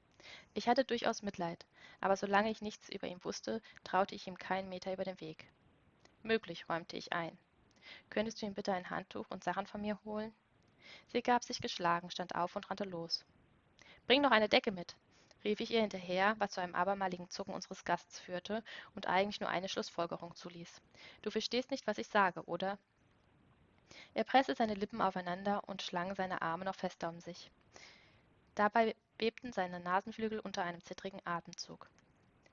Ich 0.56 0.68
hatte 0.68 0.84
durchaus 0.84 1.22
Mitleid, 1.22 1.64
aber 2.02 2.18
solange 2.18 2.50
ich 2.50 2.60
nichts 2.60 2.90
über 2.90 3.06
ihn 3.06 3.24
wusste, 3.24 3.62
traute 3.84 4.16
ich 4.16 4.26
ihm 4.26 4.40
keinen 4.40 4.70
Meter 4.70 4.92
über 4.92 5.04
den 5.04 5.22
Weg. 5.22 5.46
Möglich, 6.24 6.68
räumte 6.70 6.98
ich 6.98 7.14
ein. 7.14 7.38
Könntest 8.10 8.42
du 8.42 8.48
ihm 8.48 8.56
bitte 8.56 8.74
ein 8.74 8.90
Handtuch 8.90 9.28
und 9.30 9.44
Sachen 9.44 9.68
von 9.68 9.82
mir 9.82 10.00
holen? 10.06 10.34
Sie 11.08 11.22
gab 11.22 11.44
sich 11.44 11.62
geschlagen, 11.62 12.10
stand 12.10 12.36
auf 12.36 12.56
und 12.56 12.70
rannte 12.70 12.84
los. 12.84 13.26
Bring 14.08 14.22
noch 14.22 14.32
eine 14.32 14.50
Decke 14.50 14.72
mit, 14.72 14.96
rief 15.44 15.60
ich 15.60 15.72
ihr 15.72 15.82
hinterher, 15.82 16.36
was 16.40 16.52
zu 16.52 16.62
einem 16.62 16.76
abermaligen 16.76 17.30
Zucken 17.30 17.54
unseres 17.54 17.86
Gasts 17.86 18.20
führte 18.20 18.64
und 18.96 19.08
eigentlich 19.08 19.40
nur 19.40 19.50
eine 19.50 19.70
Schlussfolgerung 19.70 20.36
zuließ. 20.36 20.82
Du 21.22 21.32
verstehst 21.32 21.72
nicht, 21.72 21.88
was 21.88 21.98
ich 21.98 22.08
sage, 22.08 22.44
oder? 22.44 22.78
Er 24.14 24.24
presste 24.24 24.56
seine 24.56 24.74
Lippen 24.74 25.02
aufeinander 25.02 25.64
und 25.68 25.82
schlang 25.82 26.16
seine 26.16 26.42
Arme 26.42 26.66
noch 26.66 26.76
fester 26.76 27.10
um 27.10 27.20
sich. 27.20 27.52
Dabei 28.56 28.96
bebten 29.18 29.54
seine 29.54 29.80
Nasenflügel 29.80 30.40
unter 30.40 30.64
einem 30.64 30.84
zittrigen 30.84 31.22
Atemzug. 31.26 31.90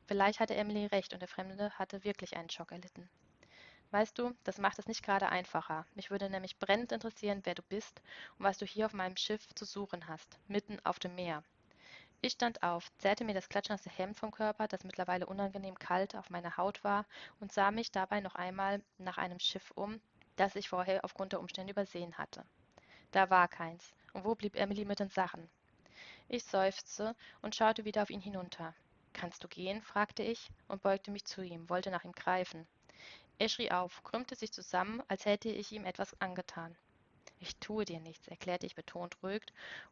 Vielleicht 0.06 0.40
hatte 0.40 0.54
Emily 0.54 0.86
recht 0.86 1.12
und 1.12 1.20
der 1.20 1.28
Fremde 1.28 1.70
hatte 1.78 2.04
wirklich 2.04 2.36
einen 2.36 2.50
Schock 2.50 2.72
erlitten. 2.72 3.08
Weißt 3.92 4.18
du, 4.18 4.34
das 4.44 4.56
macht 4.56 4.78
es 4.78 4.88
nicht 4.88 5.04
gerade 5.04 5.28
einfacher. 5.28 5.84
Mich 5.94 6.10
würde 6.10 6.30
nämlich 6.30 6.58
brennend 6.58 6.92
interessieren, 6.92 7.42
wer 7.44 7.54
du 7.54 7.60
bist 7.60 8.00
und 8.38 8.44
was 8.46 8.56
du 8.56 8.64
hier 8.64 8.86
auf 8.86 8.94
meinem 8.94 9.18
Schiff 9.18 9.54
zu 9.54 9.66
suchen 9.66 10.08
hast, 10.08 10.38
mitten 10.48 10.78
auf 10.82 10.98
dem 10.98 11.14
Meer. 11.14 11.44
Ich 12.22 12.32
stand 12.32 12.62
auf, 12.62 12.90
zerrte 12.96 13.24
mir 13.24 13.34
das 13.34 13.50
klatschnasse 13.50 13.90
Hemd 13.90 14.16
vom 14.16 14.30
Körper, 14.30 14.66
das 14.66 14.84
mittlerweile 14.84 15.26
unangenehm 15.26 15.78
kalt 15.78 16.16
auf 16.16 16.30
meiner 16.30 16.56
Haut 16.56 16.82
war, 16.84 17.04
und 17.38 17.52
sah 17.52 17.70
mich 17.70 17.92
dabei 17.92 18.20
noch 18.20 18.34
einmal 18.34 18.82
nach 18.96 19.18
einem 19.18 19.38
Schiff 19.38 19.70
um, 19.72 20.00
das 20.36 20.56
ich 20.56 20.70
vorher 20.70 21.04
aufgrund 21.04 21.34
der 21.34 21.40
Umstände 21.40 21.72
übersehen 21.72 22.16
hatte. 22.16 22.46
Da 23.10 23.28
war 23.28 23.46
keins. 23.46 23.92
Und 24.14 24.24
wo 24.24 24.34
blieb 24.34 24.56
Emily 24.56 24.86
mit 24.86 25.00
den 25.00 25.10
Sachen? 25.10 25.50
Ich 26.28 26.44
seufzte 26.44 27.14
und 27.42 27.54
schaute 27.54 27.84
wieder 27.84 28.00
auf 28.02 28.10
ihn 28.10 28.22
hinunter. 28.22 28.74
Kannst 29.12 29.44
du 29.44 29.48
gehen? 29.48 29.82
fragte 29.82 30.22
ich 30.22 30.48
und 30.68 30.80
beugte 30.80 31.10
mich 31.10 31.26
zu 31.26 31.42
ihm, 31.42 31.68
wollte 31.68 31.90
nach 31.90 32.04
ihm 32.04 32.12
greifen. 32.12 32.66
Er 33.38 33.48
schrie 33.48 33.70
auf, 33.70 34.02
krümmte 34.04 34.36
sich 34.36 34.52
zusammen, 34.52 35.02
als 35.08 35.24
hätte 35.24 35.48
ich 35.48 35.72
ihm 35.72 35.84
etwas 35.84 36.20
angetan. 36.20 36.76
Ich 37.40 37.56
tue 37.56 37.84
dir 37.84 37.98
nichts, 37.98 38.28
erklärte 38.28 38.66
ich 38.66 38.76
betont 38.76 39.20
ruhig 39.22 39.42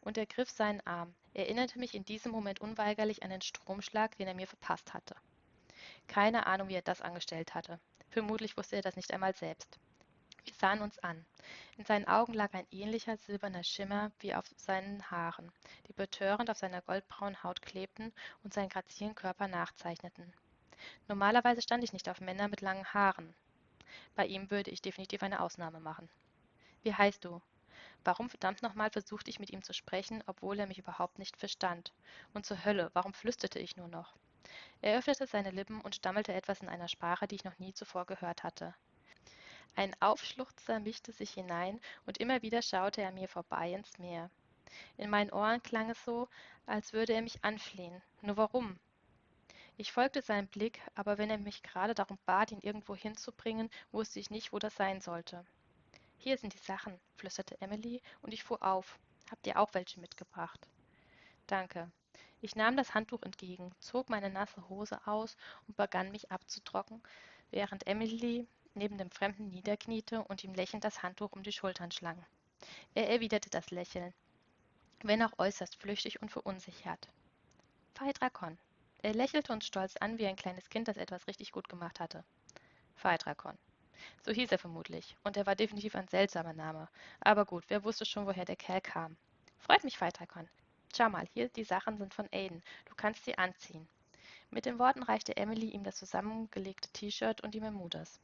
und 0.01 0.17
ergriff 0.17 0.51
seinen 0.51 0.81
Arm, 0.87 1.15
erinnerte 1.35 1.81
mich 1.81 1.95
in 1.95 2.05
diesem 2.05 2.31
Moment 2.31 2.61
unweigerlich 2.61 3.25
an 3.25 3.31
den 3.31 3.43
Stromschlag, 3.43 4.17
den 4.17 4.29
er 4.29 4.35
mir 4.35 4.47
verpasst 4.47 4.95
hatte. 4.95 5.17
Keine 6.07 6.47
Ahnung, 6.47 6.69
wie 6.69 6.75
er 6.75 6.83
das 6.83 7.01
angestellt 7.01 7.55
hatte. 7.55 7.81
Vermutlich 8.11 8.57
wusste 8.57 8.77
er 8.77 8.83
das 8.83 8.97
nicht 8.97 9.13
einmal 9.13 9.35
selbst. 9.35 9.79
Wir 10.45 10.55
sahen 10.55 10.81
uns 10.81 10.99
an. 11.01 11.27
In 11.77 11.85
seinen 11.85 12.07
Augen 12.07 12.35
lag 12.35 12.55
ein 12.55 12.67
ähnlicher 12.71 13.17
silberner 13.17 13.65
Schimmer 13.65 14.13
wie 14.21 14.35
auf 14.35 14.47
seinen 14.57 15.11
Haaren, 15.11 15.51
die 15.89 15.93
betörend 15.93 16.51
auf 16.51 16.59
seiner 16.59 16.83
goldbraunen 16.83 17.43
Haut 17.43 17.63
klebten 17.63 18.13
und 18.43 18.55
seinen 18.55 18.69
grazilen 18.69 19.15
Körper 19.15 19.49
nachzeichneten. 19.49 20.33
Normalerweise 21.09 21.63
stand 21.63 21.85
ich 21.85 21.93
nicht 21.93 22.09
auf 22.09 22.21
Männer 22.21 22.49
mit 22.49 22.61
langen 22.61 22.87
Haaren. 22.93 23.35
Bei 24.15 24.27
ihm 24.27 24.51
würde 24.51 24.71
ich 24.71 24.83
definitiv 24.83 25.23
eine 25.23 25.41
Ausnahme 25.41 25.81
machen. 25.81 26.09
Wie 26.83 26.95
heißt 26.95 27.25
du? 27.25 27.41
Warum 28.05 28.31
verdammt 28.31 28.63
nochmal 28.63 28.91
versuchte 28.91 29.31
ich 29.31 29.41
mit 29.41 29.51
ihm 29.51 29.63
zu 29.63 29.73
sprechen, 29.75 30.23
obwohl 30.27 30.59
er 30.59 30.67
mich 30.67 30.79
überhaupt 30.79 31.19
nicht 31.19 31.37
verstand? 31.37 31.93
Und 32.33 32.47
zur 32.47 32.65
Hölle, 32.65 32.91
warum 32.95 33.13
flüsterte 33.13 33.59
ich 33.59 33.77
nur 33.77 33.89
noch? 33.89 34.17
Er 34.81 34.99
öffnete 34.99 35.27
seine 35.27 35.51
Lippen 35.51 35.81
und 35.81 35.95
stammelte 35.95 36.33
etwas 36.33 36.61
in 36.61 36.69
einer 36.69 36.89
Sprache, 36.89 37.29
die 37.29 37.35
ich 37.35 37.45
noch 37.45 37.59
nie 37.59 37.75
zuvor 37.75 38.07
gehört 38.07 38.43
hatte. 38.43 38.75
Ein 39.77 39.95
Aufschluchzer 40.01 40.81
mischte 40.81 41.13
sich 41.13 41.33
hinein 41.33 41.81
und 42.07 42.19
immer 42.19 42.43
wieder 42.43 42.63
schaute 42.63 43.03
er 43.03 43.13
mir 43.13 43.29
vorbei 43.29 43.73
ins 43.73 43.99
Meer. 43.99 44.31
In 44.97 45.11
meinen 45.11 45.31
Ohren 45.31 45.63
klang 45.63 45.91
es 45.91 46.05
so, 46.05 46.29
als 46.67 46.93
würde 46.93 47.13
er 47.13 47.23
mich 47.23 47.45
anflehen. 47.45 48.03
Nur 48.23 48.37
warum? 48.37 48.79
Ich 49.81 49.93
folgte 49.93 50.21
seinem 50.21 50.47
Blick, 50.47 50.79
aber 50.95 51.17
wenn 51.17 51.31
er 51.31 51.39
mich 51.39 51.63
gerade 51.63 51.95
darum 51.95 52.19
bat, 52.27 52.53
ihn 52.53 52.61
irgendwo 52.61 52.95
hinzubringen, 52.95 53.71
wusste 53.93 54.21
ich 54.21 54.29
nicht, 54.29 54.53
wo 54.53 54.59
das 54.59 54.77
sein 54.77 55.01
sollte. 55.01 55.43
Hier 56.19 56.37
sind 56.37 56.53
die 56.53 56.59
Sachen, 56.59 57.01
flüsterte 57.17 57.59
Emily, 57.63 58.03
und 58.21 58.35
ich 58.35 58.45
fuhr 58.45 58.63
auf. 58.63 58.99
Habt 59.31 59.47
ihr 59.47 59.59
auch 59.59 59.73
welche 59.73 59.99
mitgebracht? 59.99 60.69
Danke. 61.47 61.91
Ich 62.43 62.57
nahm 62.57 62.77
das 62.77 62.93
Handtuch 62.93 63.23
entgegen, 63.23 63.75
zog 63.79 64.11
meine 64.11 64.29
nasse 64.29 64.69
Hose 64.69 65.01
aus 65.07 65.39
und 65.67 65.79
begann 65.79 66.11
mich 66.11 66.31
abzutrocknen, 66.31 67.03
während 67.51 67.87
Emily 67.87 68.47
neben 68.75 68.99
dem 68.99 69.11
Fremden 69.11 69.49
niederkniete 69.49 70.23
und 70.25 70.45
ihm 70.45 70.53
lächelnd 70.53 70.85
das 70.85 71.03
Handtuch 71.03 71.33
um 71.33 71.43
die 71.43 71.53
Schultern 71.53 71.91
schlang. 71.91 72.23
Er 72.93 73.09
erwiderte 73.09 73.49
das 73.49 73.71
Lächeln, 73.71 74.13
wenn 75.05 75.23
auch 75.23 75.39
äußerst 75.39 75.77
flüchtig 75.77 76.21
und 76.21 76.31
verunsichert. 76.31 77.09
Phaedrakon, 77.95 78.59
er 79.03 79.15
lächelte 79.15 79.53
uns 79.53 79.67
stolz 79.67 79.97
an 79.97 80.19
wie 80.19 80.27
ein 80.27 80.37
kleines 80.37 80.69
Kind, 80.69 80.89
das 80.89 80.97
etwas 80.97 81.27
richtig 81.27 81.53
gut 81.53 81.69
gemacht 81.69 82.01
hatte. 82.01 82.25
Phaedrakon. 82.97 83.57
So 84.23 84.33
hieß 84.33 84.53
er 84.53 84.59
vermutlich, 84.59 85.17
und 85.25 85.37
er 85.37 85.47
war 85.47 85.57
definitiv 85.57 85.95
ein 85.95 86.09
seltsamer 86.09 86.53
Name. 86.53 86.89
Aber 87.21 87.45
gut, 87.45 87.65
wer 87.69 87.85
wusste 87.85 88.05
schon, 88.05 88.27
woher 88.27 88.45
der 88.45 88.57
Kerl 88.57 88.81
kam. 88.81 89.17
Freut 89.59 89.85
mich, 89.85 89.99
Phaedrakon. 89.99 90.49
Schau 90.95 91.09
mal, 91.09 91.27
hier 91.33 91.49
die 91.49 91.65
Sachen 91.65 91.99
sind 91.99 92.15
von 92.15 92.29
Aiden. 92.33 92.63
Du 92.87 92.95
kannst 92.95 93.25
sie 93.25 93.39
anziehen. 93.39 93.89
Mit 94.51 94.67
den 94.67 94.79
Worten 94.79 95.03
reichte 95.03 95.37
Emily 95.37 95.69
ihm 95.69 95.85
das 95.85 95.97
zusammengelegte 95.97 96.89
T-Shirt 96.91 97.41
und 97.43 97.55
die 97.55 97.61
Bermudas. 97.61 98.19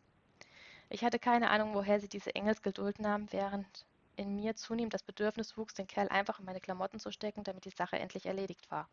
Ich 0.88 1.04
hatte 1.04 1.18
keine 1.18 1.50
Ahnung, 1.50 1.75
woher 1.75 2.00
sie 2.00 2.09
diese 2.09 2.35
Engelsgeduld 2.35 2.99
nahm, 2.99 3.30
während 3.33 3.87
in 4.16 4.35
mir 4.35 4.56
zunehmend 4.56 4.95
das 4.95 5.02
Bedürfnis 5.02 5.56
wuchs, 5.56 5.75
den 5.75 5.87
Kerl 5.87 6.09
einfach 6.09 6.38
in 6.38 6.45
meine 6.45 6.61
Klamotten 6.61 6.99
zu 6.99 7.11
stecken, 7.12 7.45
damit 7.45 7.64
die 7.64 7.71
Sache 7.71 7.99
endlich 7.99 8.26
erledigt 8.26 8.71
war. 8.71 8.88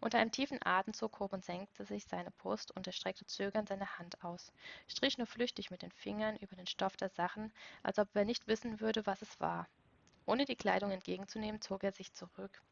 Unter 0.00 0.18
einem 0.18 0.30
tiefen 0.30 0.58
Atemzug 0.64 1.18
hob 1.20 1.32
und 1.32 1.44
senkte 1.44 1.84
sich 1.84 2.04
seine 2.04 2.30
Brust 2.30 2.74
und 2.76 2.86
er 2.86 2.92
streckte 2.92 3.26
zögernd 3.26 3.68
seine 3.68 3.98
Hand 3.98 4.22
aus, 4.22 4.52
strich 4.86 5.18
nur 5.18 5.26
flüchtig 5.26 5.70
mit 5.70 5.82
den 5.82 5.90
Fingern 5.90 6.36
über 6.36 6.54
den 6.54 6.66
Stoff 6.66 6.96
der 6.96 7.08
Sachen, 7.08 7.52
als 7.82 7.98
ob 7.98 8.14
er 8.14 8.24
nicht 8.24 8.46
wissen 8.46 8.80
würde, 8.80 9.06
was 9.06 9.22
es 9.22 9.40
war. 9.40 9.66
Ohne 10.26 10.44
die 10.44 10.56
Kleidung 10.56 10.90
entgegenzunehmen, 10.90 11.60
zog 11.60 11.82
er 11.82 11.92
sich 11.92 12.12
zurück 12.12 12.62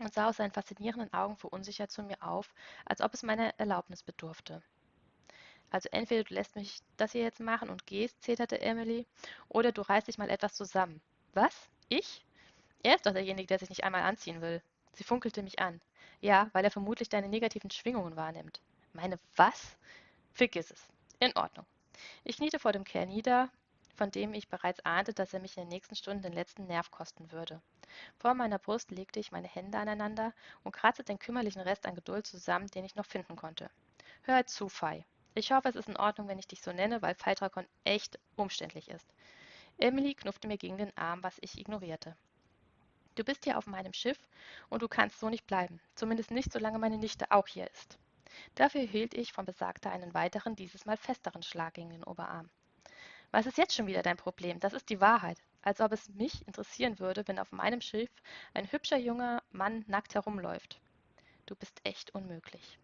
und 0.00 0.12
sah 0.14 0.28
aus 0.28 0.36
seinen 0.36 0.52
faszinierenden 0.52 1.12
Augen 1.12 1.36
verunsichert 1.36 1.90
zu 1.90 2.02
mir 2.02 2.22
auf, 2.22 2.54
als 2.84 3.00
ob 3.00 3.14
es 3.14 3.22
meiner 3.22 3.52
Erlaubnis 3.58 4.02
bedurfte. 4.02 4.62
Also 5.70 5.88
entweder 5.92 6.24
du 6.24 6.34
lässt 6.34 6.56
mich 6.56 6.80
das 6.96 7.12
hier 7.12 7.22
jetzt 7.22 7.40
machen 7.40 7.68
und 7.68 7.86
gehst, 7.86 8.22
zeterte 8.22 8.60
Emily, 8.60 9.06
oder 9.48 9.70
du 9.70 9.82
reißt 9.82 10.08
dich 10.08 10.16
mal 10.16 10.30
etwas 10.30 10.54
zusammen. 10.54 11.00
Was? 11.34 11.68
Ich? 11.88 12.24
Er 12.82 12.94
ist 12.94 13.06
doch 13.06 13.12
derjenige, 13.12 13.48
der 13.48 13.58
sich 13.58 13.68
nicht 13.68 13.84
einmal 13.84 14.02
anziehen 14.02 14.40
will. 14.40 14.62
Sie 14.92 15.04
funkelte 15.04 15.42
mich 15.42 15.58
an. 15.58 15.80
Ja, 16.20 16.50
weil 16.52 16.64
er 16.64 16.70
vermutlich 16.70 17.08
deine 17.08 17.28
negativen 17.28 17.70
Schwingungen 17.70 18.16
wahrnimmt. 18.16 18.60
Meine 18.92 19.18
was? 19.36 19.76
Vergiss 20.32 20.70
es. 20.70 20.88
In 21.20 21.36
Ordnung. 21.36 21.66
Ich 22.24 22.36
kniete 22.36 22.58
vor 22.58 22.72
dem 22.72 22.84
Kerl 22.84 23.06
nieder, 23.06 23.50
von 23.94 24.10
dem 24.10 24.34
ich 24.34 24.48
bereits 24.48 24.84
ahnte, 24.84 25.12
dass 25.12 25.34
er 25.34 25.40
mich 25.40 25.56
in 25.56 25.64
den 25.64 25.68
nächsten 25.68 25.96
Stunden 25.96 26.22
den 26.22 26.32
letzten 26.32 26.66
Nerv 26.66 26.90
kosten 26.90 27.30
würde. 27.32 27.60
Vor 28.18 28.34
meiner 28.34 28.58
Brust 28.58 28.90
legte 28.90 29.18
ich 29.20 29.32
meine 29.32 29.48
Hände 29.48 29.78
aneinander 29.78 30.32
und 30.62 30.72
kratzte 30.72 31.04
den 31.04 31.18
kümmerlichen 31.18 31.60
Rest 31.60 31.86
an 31.86 31.94
Geduld 31.94 32.26
zusammen, 32.26 32.68
den 32.68 32.84
ich 32.84 32.94
noch 32.96 33.06
finden 33.06 33.36
konnte. 33.36 33.70
Hör 34.22 34.46
zu, 34.46 34.68
Fei. 34.68 35.04
Ich 35.34 35.52
hoffe, 35.52 35.68
es 35.68 35.76
ist 35.76 35.88
in 35.88 35.96
Ordnung, 35.96 36.28
wenn 36.28 36.38
ich 36.38 36.48
dich 36.48 36.62
so 36.62 36.72
nenne, 36.72 37.00
weil 37.02 37.14
Pfeiltrakon 37.14 37.66
echt 37.84 38.18
umständlich 38.36 38.88
ist. 38.88 39.08
Emily 39.78 40.14
knuffte 40.14 40.48
mir 40.48 40.58
gegen 40.58 40.78
den 40.78 40.96
Arm, 40.96 41.22
was 41.22 41.38
ich 41.40 41.58
ignorierte. 41.58 42.16
Du 43.18 43.24
bist 43.24 43.42
hier 43.42 43.58
auf 43.58 43.66
meinem 43.66 43.92
Schiff 43.94 44.20
und 44.68 44.80
du 44.80 44.86
kannst 44.86 45.18
so 45.18 45.28
nicht 45.28 45.44
bleiben, 45.44 45.80
zumindest 45.96 46.30
nicht, 46.30 46.52
solange 46.52 46.78
meine 46.78 46.98
Nichte 46.98 47.32
auch 47.32 47.48
hier 47.48 47.68
ist. 47.68 47.98
Dafür 48.54 48.82
hielt 48.82 49.12
ich 49.12 49.32
vom 49.32 49.44
Besagter 49.44 49.90
einen 49.90 50.14
weiteren, 50.14 50.54
dieses 50.54 50.86
Mal 50.86 50.96
festeren 50.96 51.42
Schlag 51.42 51.74
gegen 51.74 51.90
den 51.90 52.04
Oberarm. 52.04 52.48
Was 53.32 53.46
ist 53.46 53.58
jetzt 53.58 53.74
schon 53.74 53.88
wieder 53.88 54.02
dein 54.02 54.16
Problem? 54.16 54.60
Das 54.60 54.72
ist 54.72 54.88
die 54.88 55.00
Wahrheit. 55.00 55.36
Als 55.62 55.80
ob 55.80 55.90
es 55.90 56.08
mich 56.10 56.46
interessieren 56.46 57.00
würde, 57.00 57.26
wenn 57.26 57.40
auf 57.40 57.50
meinem 57.50 57.80
Schiff 57.80 58.08
ein 58.54 58.70
hübscher 58.70 58.98
junger 58.98 59.42
Mann 59.50 59.84
nackt 59.88 60.14
herumläuft. 60.14 60.78
Du 61.46 61.56
bist 61.56 61.80
echt 61.82 62.14
unmöglich. 62.14 62.78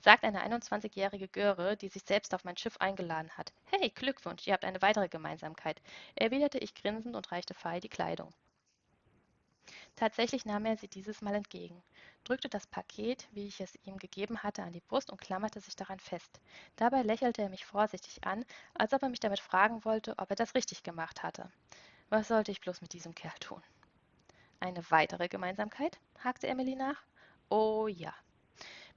Sagt 0.00 0.24
eine 0.24 0.44
21-jährige 0.46 1.28
Göre, 1.28 1.78
die 1.78 1.88
sich 1.88 2.02
selbst 2.02 2.34
auf 2.34 2.44
mein 2.44 2.58
Schiff 2.58 2.76
eingeladen 2.76 3.30
hat. 3.38 3.54
Hey, 3.70 3.88
Glückwunsch, 3.88 4.46
ihr 4.46 4.52
habt 4.52 4.66
eine 4.66 4.82
weitere 4.82 5.08
Gemeinsamkeit, 5.08 5.80
erwiderte 6.14 6.58
ich 6.58 6.74
grinsend 6.74 7.16
und 7.16 7.32
reichte 7.32 7.54
Fei 7.54 7.80
die 7.80 7.88
Kleidung. 7.88 8.34
Tatsächlich 9.96 10.44
nahm 10.44 10.66
er 10.66 10.76
sie 10.76 10.88
dieses 10.88 11.22
Mal 11.22 11.34
entgegen, 11.34 11.82
drückte 12.24 12.50
das 12.50 12.66
Paket, 12.66 13.26
wie 13.32 13.46
ich 13.46 13.60
es 13.62 13.78
ihm 13.84 13.96
gegeben 13.96 14.42
hatte, 14.42 14.62
an 14.62 14.74
die 14.74 14.82
Brust 14.82 15.10
und 15.10 15.20
klammerte 15.20 15.58
sich 15.60 15.74
daran 15.74 15.98
fest. 15.98 16.38
Dabei 16.76 17.00
lächelte 17.00 17.40
er 17.40 17.48
mich 17.48 17.64
vorsichtig 17.64 18.22
an, 18.24 18.44
als 18.74 18.92
ob 18.92 19.02
er 19.02 19.08
mich 19.08 19.20
damit 19.20 19.40
fragen 19.40 19.86
wollte, 19.86 20.14
ob 20.18 20.28
er 20.28 20.36
das 20.36 20.54
richtig 20.54 20.82
gemacht 20.82 21.22
hatte. 21.22 21.50
Was 22.10 22.28
sollte 22.28 22.52
ich 22.52 22.60
bloß 22.60 22.82
mit 22.82 22.92
diesem 22.92 23.14
Kerl 23.14 23.38
tun? 23.40 23.62
Eine 24.60 24.82
weitere 24.90 25.28
Gemeinsamkeit? 25.28 25.98
hakte 26.22 26.46
Emily 26.46 26.76
nach. 26.76 27.02
Oh 27.48 27.86
ja. 27.88 28.14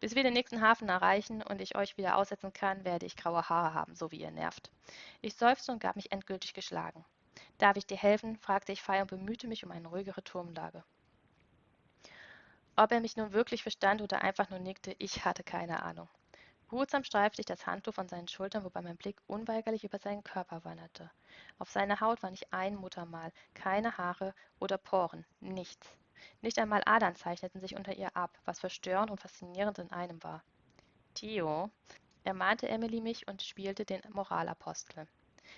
Bis 0.02 0.16
wir 0.16 0.24
den 0.24 0.34
nächsten 0.34 0.62
Hafen 0.62 0.90
erreichen 0.90 1.42
und 1.42 1.62
ich 1.62 1.78
euch 1.78 1.96
wieder 1.96 2.18
aussetzen 2.18 2.52
kann, 2.52 2.84
werde 2.84 3.06
ich 3.06 3.16
graue 3.16 3.48
Haare 3.48 3.74
haben, 3.74 3.96
so 3.96 4.12
wie 4.12 4.20
ihr 4.20 4.32
nervt. 4.32 4.70
Ich 5.22 5.36
seufzte 5.36 5.72
und 5.72 5.80
gab 5.80 5.96
mich 5.96 6.12
endgültig 6.12 6.54
geschlagen. 6.54 7.06
Darf 7.60 7.76
ich 7.76 7.86
dir 7.86 7.98
helfen? 7.98 8.38
fragte 8.38 8.72
ich 8.72 8.82
Fei 8.82 9.02
und 9.02 9.10
bemühte 9.10 9.48
mich 9.48 9.66
um 9.66 9.72
eine 9.72 9.90
ruhigere 9.90 10.24
Turmlage. 10.24 10.84
Ob 12.78 12.94
er 12.94 13.02
mich 13.02 13.18
nun 13.18 13.34
wirklich 13.34 13.64
verstand 13.64 14.02
oder 14.02 14.22
einfach 14.22 14.50
nur 14.50 14.60
nickte, 14.60 14.96
ich 14.98 15.26
hatte 15.26 15.44
keine 15.44 15.84
Ahnung. 15.84 16.08
Behutsam 16.70 17.04
streifte 17.04 17.42
ich 17.42 17.46
das 17.46 17.68
Handtuch 17.68 17.96
von 17.96 18.08
seinen 18.08 18.30
Schultern, 18.30 18.64
wobei 18.64 18.82
mein 18.82 18.96
Blick 18.96 19.20
unweigerlich 19.28 19.84
über 19.84 20.00
seinen 20.00 20.24
Körper 20.24 20.64
wanderte. 20.64 21.12
Auf 21.58 21.70
seiner 21.70 22.00
Haut 22.00 22.24
war 22.24 22.32
nicht 22.32 22.54
ein 22.54 22.76
Muttermal, 22.76 23.34
keine 23.54 23.98
Haare 23.98 24.34
oder 24.60 24.78
Poren, 24.78 25.26
nichts. 25.42 25.98
Nicht 26.42 26.60
einmal 26.60 26.82
Adern 26.86 27.18
zeichneten 27.18 27.60
sich 27.60 27.76
unter 27.76 27.94
ihr 27.94 28.16
ab, 28.16 28.40
was 28.46 28.62
verstörend 28.62 29.12
und 29.12 29.20
faszinierend 29.20 29.80
in 29.80 29.92
einem 29.92 30.24
war. 30.24 30.44
Theo, 31.14 31.70
ermahnte 32.24 32.70
Emily 32.70 33.02
mich 33.02 33.28
und 33.28 33.42
spielte 33.42 33.84
den 33.84 34.02
Moralapostel. 34.14 35.08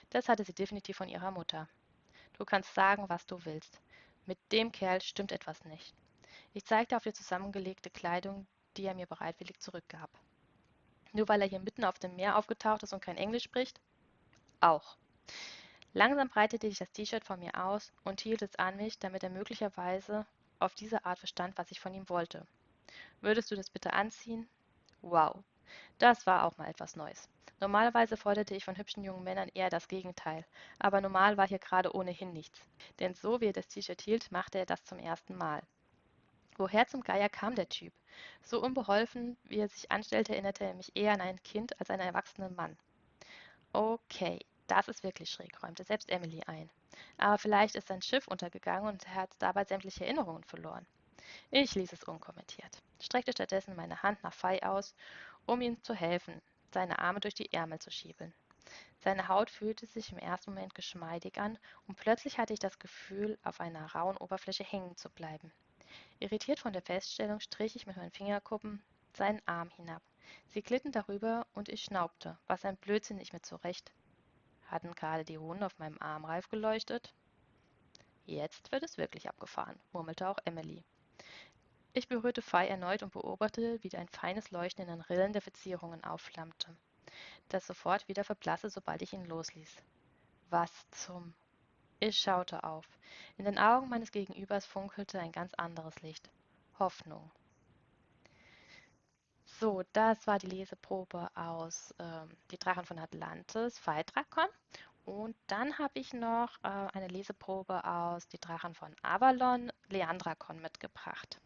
Das 0.10 0.29
hatte 0.29 0.43
sie 0.43 0.55
definitiv 0.55 0.98
von 0.98 1.08
ihrer 1.08 1.29
Mutter. 1.29 1.67
Du 2.41 2.45
kannst 2.45 2.74
sagen, 2.74 3.07
was 3.07 3.27
du 3.27 3.45
willst. 3.45 3.79
Mit 4.25 4.39
dem 4.51 4.71
Kerl 4.71 5.00
stimmt 5.00 5.31
etwas 5.31 5.63
nicht. 5.63 5.93
Ich 6.55 6.65
zeigte 6.65 6.98
auf 6.98 7.03
die 7.03 7.13
zusammengelegte 7.13 7.91
Kleidung, 7.91 8.48
die 8.75 8.86
er 8.86 8.95
mir 8.95 9.05
bereitwillig 9.05 9.60
zurückgab. 9.60 10.10
Nur 11.13 11.29
weil 11.29 11.43
er 11.43 11.48
hier 11.48 11.60
mitten 11.60 11.86
auf 11.86 12.00
dem 12.00 12.15
Meer 12.15 12.39
aufgetaucht 12.39 12.81
ist 12.81 12.93
und 12.93 13.03
kein 13.03 13.17
Englisch 13.17 13.43
spricht? 13.43 13.79
Auch. 14.60 14.98
Langsam 15.93 16.29
breitete 16.29 16.65
ich 16.65 16.79
das 16.79 16.91
T-Shirt 16.91 17.24
vor 17.24 17.38
mir 17.38 17.63
aus 17.63 17.93
und 18.05 18.21
hielt 18.21 18.41
es 18.41 18.55
an 18.55 18.75
mich, 18.75 18.98
damit 18.98 19.21
er 19.21 19.29
möglicherweise 19.29 20.25
auf 20.57 20.74
diese 20.74 21.05
Art 21.05 21.19
verstand, 21.19 21.60
was 21.60 21.69
ich 21.69 21.79
von 21.79 21.93
ihm 21.93 22.10
wollte. 22.10 22.48
Würdest 23.19 23.51
du 23.51 23.55
das 23.55 23.69
bitte 23.69 23.93
anziehen? 23.93 24.50
Wow, 25.03 25.43
das 26.00 26.25
war 26.25 26.45
auch 26.45 26.57
mal 26.57 26.69
etwas 26.71 26.95
Neues. 26.95 27.29
Normalerweise 27.62 28.18
forderte 28.18 28.56
ich 28.56 28.65
von 28.65 28.75
hübschen 28.75 29.03
jungen 29.03 29.24
Männern 29.24 29.48
eher 29.53 29.70
das 29.70 29.88
Gegenteil, 29.88 30.44
aber 30.80 31.00
normal 31.00 31.38
war 31.38 31.48
hier 31.48 31.60
gerade 31.60 31.96
ohnehin 31.96 32.34
nichts. 32.34 32.60
Denn 33.00 33.13
so 33.13 33.39
wie 33.39 33.46
er 33.46 33.53
das 33.53 33.68
T-Shirt 33.68 34.01
hielt, 34.01 34.32
machte 34.32 34.58
er 34.58 34.65
das 34.65 34.84
zum 34.84 34.98
ersten 34.98 35.38
Mal. 35.38 35.62
Woher 36.58 36.88
zum 36.88 37.01
Geier 37.01 37.30
kam 37.30 37.53
der 37.53 37.70
Typ? 37.70 37.94
So 38.41 38.60
unbeholfen, 38.63 39.38
wie 39.44 39.60
er 39.60 39.68
sich 39.68 39.91
anstellte, 39.91 40.34
erinnerte 40.34 40.63
er 40.63 40.74
mich 40.74 40.91
eher 40.96 41.13
an 41.13 41.22
ein 41.22 41.41
Kind 41.44 41.80
als 41.80 41.91
an 41.91 42.00
einen 42.00 42.10
erwachsenen 42.10 42.56
Mann. 42.56 42.75
Okay, 43.74 44.39
das 44.65 44.88
ist 44.88 45.03
wirklich 45.03 45.30
schräg, 45.30 45.62
räumte 45.62 45.84
selbst 45.84 46.10
Emily 46.10 46.41
ein. 46.48 46.68
Aber 47.20 47.38
vielleicht 47.38 47.75
ist 47.75 47.89
sein 47.89 48.01
Schiff 48.01 48.27
untergegangen 48.27 48.89
und 48.89 49.06
er 49.06 49.13
hat 49.13 49.36
dabei 49.38 49.65
sämtliche 49.65 50.03
Erinnerungen 50.03 50.44
verloren. 50.46 50.88
Ich 51.51 51.75
ließ 51.75 51.94
es 51.94 52.03
unkommentiert, 52.06 52.82
streckte 53.00 53.34
stattdessen 53.34 53.75
meine 53.75 54.01
Hand 54.01 54.24
nach 54.24 54.34
Fei 54.34 54.63
aus, 54.63 54.96
um 55.46 55.62
ihm 55.62 55.82
zu 55.84 55.94
helfen, 55.94 56.41
seine 56.74 57.00
Arme 57.00 57.20
durch 57.20 57.34
die 57.34 57.51
Ärmel 57.54 57.80
zu 57.80 57.92
schiebeln. 57.92 58.34
Seine 59.00 59.28
Haut 59.28 59.50
fühlte 59.50 59.88
sich 59.88 60.12
im 60.12 60.18
ersten 60.18 60.54
Moment 60.54 60.75
geschmeidig 60.75 61.40
an 61.40 61.58
und 61.88 61.96
plötzlich 61.96 62.38
hatte 62.38 62.54
ich 62.54 62.60
das 62.60 62.80
Gefühl, 62.80 63.38
auf 63.44 63.60
einer 63.60 63.92
rauen 63.94 64.18
Oberfläche 64.18 64.63
hängen 64.63 64.96
zu 64.96 65.10
bleiben. 65.10 65.51
Irritiert 66.20 66.60
von 66.60 66.72
der 66.72 66.84
Feststellung 66.84 67.40
strich 67.40 67.75
ich 67.75 67.88
mit 67.88 67.98
meinen 67.98 68.12
Fingerkuppen 68.12 68.84
seinen 69.13 69.42
Arm 69.48 69.70
hinab. 69.72 70.01
Sie 70.48 70.62
glitten 70.62 70.92
darüber 70.92 71.48
und 71.54 71.68
ich 71.68 71.84
schnaubte. 71.84 72.38
Was 72.48 72.63
ein 72.63 72.78
Blödsinn, 72.78 73.20
ich 73.20 73.34
mir 73.34 73.42
zurecht. 73.42 73.92
Hatten 74.68 74.94
gerade 74.94 75.25
die 75.25 75.38
Hunde 75.38 75.66
auf 75.66 75.78
meinem 75.80 75.98
Armreif 76.00 76.48
geleuchtet? 76.50 77.13
Jetzt 78.25 78.72
wird 78.72 78.84
es 78.84 78.98
wirklich 78.98 79.28
abgefahren, 79.28 79.80
murmelte 79.92 80.30
auch 80.30 80.38
Emily. 80.46 80.84
Ich 81.93 82.07
berührte 82.07 82.41
Fei 82.41 82.67
erneut 82.67 83.03
und 83.03 83.12
beobachtete, 83.12 83.83
wie 83.83 83.98
ein 83.98 84.07
feines 84.07 84.50
Leuchten 84.51 84.83
in 84.83 84.89
den 84.89 85.01
Rillen 85.01 85.33
der 85.33 85.41
Verzierungen 85.41 86.03
aufflammte, 86.05 86.74
das 87.50 87.67
sofort 87.67 88.07
wieder 88.07 88.24
verblasste, 88.24 88.69
sobald 88.69 89.01
ich 89.01 89.12
ihn 89.12 89.25
losließ. 89.25 89.83
Was 90.50 90.71
zum... 90.91 91.33
Ich 92.00 92.17
schaute 92.17 92.63
auf. 92.63 92.86
In 93.38 93.45
den 93.45 93.60
Augen 93.60 93.89
meines 93.89 94.12
Gegenübers 94.12 94.65
funkelte 94.65 95.19
ein 95.19 95.33
ganz 95.33 95.53
anderes 95.53 96.01
Licht. 96.01 96.31
Hoffnung. 96.79 97.29
So, 99.60 99.83
das 99.93 100.25
war 100.25 100.39
die 100.39 100.48
Leseprobe 100.48 101.29
aus 101.36 101.93
ähm, 102.00 102.29
Die 102.50 102.57
Drachen 102.57 102.86
von 102.86 102.98
Atlantis, 102.98 103.77
Phaedrakon. 103.77 104.48
Und 105.03 105.36
dann 105.48 105.77
habe 105.77 106.00
ich 106.00 106.13
noch 106.13 106.57
äh, 106.63 106.69
eine 106.93 107.07
Leseprobe 107.10 107.83
aus 107.83 108.27
Die 108.29 108.39
Drachen 108.39 108.74
von 108.74 108.95
Avalon, 109.03 109.71
Leandrakon 109.89 110.62
mitgebracht. 110.62 111.39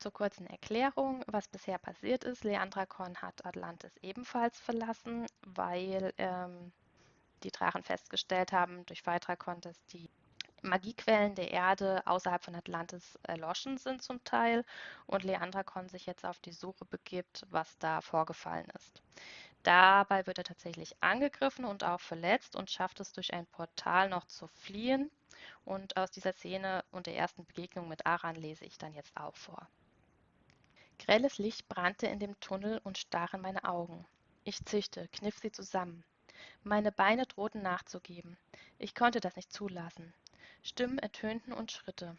Zur 0.00 0.12
kurzen 0.12 0.46
Erklärung, 0.46 1.24
was 1.26 1.48
bisher 1.48 1.78
passiert 1.78 2.24
ist. 2.24 2.44
Leandrakon 2.44 3.16
hat 3.16 3.44
Atlantis 3.44 3.96
ebenfalls 4.02 4.58
verlassen, 4.60 5.26
weil 5.42 6.12
ähm, 6.18 6.72
die 7.42 7.50
Drachen 7.50 7.82
festgestellt 7.82 8.52
haben 8.52 8.84
durch 8.86 9.02
Phaedrakon, 9.02 9.60
dass 9.60 9.84
die 9.86 10.10
Magiequellen 10.62 11.34
der 11.34 11.50
Erde 11.50 12.02
außerhalb 12.06 12.42
von 12.42 12.54
Atlantis 12.54 13.18
erloschen 13.22 13.78
sind 13.78 14.02
zum 14.02 14.22
Teil 14.24 14.64
und 15.06 15.24
Leandrakon 15.24 15.88
sich 15.88 16.06
jetzt 16.06 16.24
auf 16.24 16.40
die 16.40 16.52
Suche 16.52 16.84
begibt, 16.84 17.42
was 17.50 17.78
da 17.78 18.00
vorgefallen 18.00 18.68
ist. 18.74 19.02
Dabei 19.62 20.26
wird 20.26 20.38
er 20.38 20.44
tatsächlich 20.44 20.94
angegriffen 21.02 21.64
und 21.64 21.84
auch 21.84 22.00
verletzt 22.00 22.56
und 22.56 22.70
schafft 22.70 23.00
es 23.00 23.12
durch 23.12 23.32
ein 23.32 23.46
Portal 23.46 24.08
noch 24.08 24.24
zu 24.26 24.46
fliehen. 24.46 25.10
Und 25.64 25.96
aus 25.96 26.10
dieser 26.10 26.32
Szene 26.32 26.84
und 26.92 27.06
der 27.06 27.16
ersten 27.16 27.44
Begegnung 27.44 27.88
mit 27.88 28.06
Aran 28.06 28.36
lese 28.36 28.64
ich 28.64 28.78
dann 28.78 28.94
jetzt 28.94 29.16
auch 29.16 29.34
vor. 29.36 29.68
Grelles 30.98 31.38
Licht 31.38 31.68
brannte 31.68 32.06
in 32.06 32.18
dem 32.18 32.38
Tunnel 32.40 32.80
und 32.84 32.98
stach 32.98 33.34
in 33.34 33.40
meine 33.40 33.64
Augen. 33.64 34.06
Ich 34.44 34.64
zischte, 34.64 35.08
kniff 35.08 35.38
sie 35.38 35.52
zusammen. 35.52 36.04
Meine 36.62 36.92
Beine 36.92 37.26
drohten 37.26 37.62
nachzugeben. 37.62 38.36
Ich 38.78 38.94
konnte 38.94 39.20
das 39.20 39.36
nicht 39.36 39.52
zulassen. 39.52 40.14
Stimmen 40.62 40.98
ertönten 40.98 41.52
und 41.52 41.72
Schritte. 41.72 42.16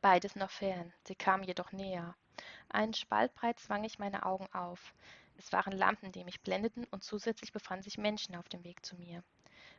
Beides 0.00 0.36
noch 0.36 0.50
fern, 0.50 0.92
sie 1.06 1.14
kamen 1.14 1.44
jedoch 1.44 1.72
näher. 1.72 2.14
Einen 2.68 2.94
Spalt 2.94 3.34
breit 3.34 3.58
zwang 3.58 3.84
ich 3.84 3.98
meine 3.98 4.26
Augen 4.26 4.52
auf. 4.52 4.94
Es 5.36 5.52
waren 5.52 5.72
Lampen, 5.72 6.12
die 6.12 6.24
mich 6.24 6.40
blendeten, 6.40 6.84
und 6.90 7.02
zusätzlich 7.02 7.52
befanden 7.52 7.82
sich 7.82 7.98
Menschen 7.98 8.36
auf 8.36 8.48
dem 8.48 8.64
Weg 8.64 8.84
zu 8.84 8.96
mir. 8.96 9.22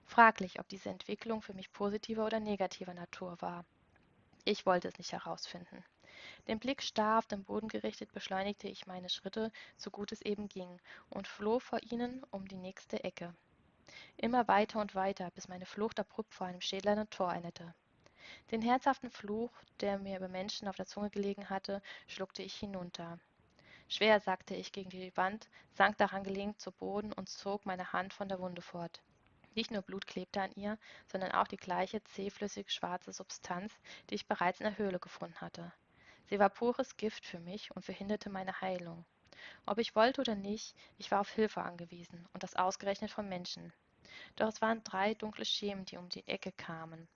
Fraglich, 0.05 0.59
ob 0.59 0.67
diese 0.67 0.89
Entwicklung 0.89 1.41
für 1.41 1.53
mich 1.53 1.71
positiver 1.71 2.25
oder 2.25 2.39
negativer 2.39 2.93
Natur 2.93 3.41
war. 3.41 3.65
Ich 4.43 4.65
wollte 4.65 4.87
es 4.87 4.97
nicht 4.97 5.11
herausfinden. 5.11 5.83
Den 6.47 6.59
Blick 6.59 6.81
starr 6.81 7.19
auf 7.19 7.27
den 7.27 7.43
Boden 7.43 7.67
gerichtet, 7.67 8.11
beschleunigte 8.11 8.67
ich 8.67 8.87
meine 8.87 9.09
Schritte, 9.09 9.51
so 9.77 9.89
gut 9.89 10.11
es 10.11 10.21
eben 10.21 10.47
ging, 10.47 10.79
und 11.09 11.27
floh 11.27 11.59
vor 11.59 11.79
ihnen 11.83 12.23
um 12.31 12.47
die 12.47 12.57
nächste 12.57 13.03
Ecke. 13.03 13.33
Immer 14.17 14.47
weiter 14.47 14.79
und 14.79 14.95
weiter, 14.95 15.31
bis 15.31 15.47
meine 15.47 15.65
Flucht 15.65 15.99
abrupt 15.99 16.33
vor 16.33 16.47
einem 16.47 16.61
schädlernen 16.61 17.09
Tor 17.09 17.33
endete. 17.33 17.73
Den 18.51 18.61
herzhaften 18.61 19.11
Fluch, 19.11 19.51
der 19.81 19.99
mir 19.99 20.17
über 20.17 20.27
Menschen 20.27 20.67
auf 20.67 20.75
der 20.75 20.87
Zunge 20.87 21.09
gelegen 21.09 21.49
hatte, 21.49 21.81
schluckte 22.07 22.41
ich 22.41 22.55
hinunter. 22.55 23.19
Schwer 23.87 24.19
sackte 24.19 24.55
ich 24.55 24.71
gegen 24.71 24.89
die 24.89 25.15
Wand, 25.15 25.47
sank 25.73 25.97
daran 25.97 26.23
gelehnt 26.23 26.59
zu 26.59 26.71
Boden 26.71 27.13
und 27.13 27.29
zog 27.29 27.65
meine 27.65 27.93
Hand 27.93 28.13
von 28.13 28.27
der 28.27 28.39
Wunde 28.39 28.63
fort. 28.63 29.03
Nicht 29.53 29.71
nur 29.71 29.83
Blut 29.83 30.07
klebte 30.07 30.41
an 30.41 30.51
ihr, 30.55 30.77
sondern 31.07 31.31
auch 31.31 31.47
die 31.47 31.57
gleiche 31.57 32.03
zähflüssig 32.03 32.71
schwarze 32.71 33.13
Substanz, 33.13 33.79
die 34.09 34.15
ich 34.15 34.27
bereits 34.27 34.59
in 34.59 34.65
der 34.65 34.77
Höhle 34.77 34.99
gefunden 34.99 35.39
hatte. 35.39 35.71
Sie 36.29 36.39
war 36.39 36.49
pures 36.49 36.97
Gift 36.97 37.25
für 37.25 37.39
mich 37.39 37.75
und 37.75 37.85
verhinderte 37.85 38.29
meine 38.29 38.61
Heilung. 38.61 39.05
Ob 39.65 39.77
ich 39.77 39.95
wollte 39.95 40.21
oder 40.21 40.35
nicht, 40.35 40.75
ich 40.97 41.11
war 41.11 41.21
auf 41.21 41.29
Hilfe 41.29 41.61
angewiesen, 41.61 42.27
und 42.33 42.43
das 42.43 42.55
ausgerechnet 42.55 43.11
von 43.11 43.29
Menschen. 43.29 43.73
Doch 44.35 44.47
es 44.47 44.61
waren 44.61 44.83
drei 44.83 45.13
dunkle 45.13 45.45
Schemen, 45.45 45.85
die 45.85 45.97
um 45.97 46.09
die 46.09 46.27
Ecke 46.27 46.51
kamen. 46.51 47.07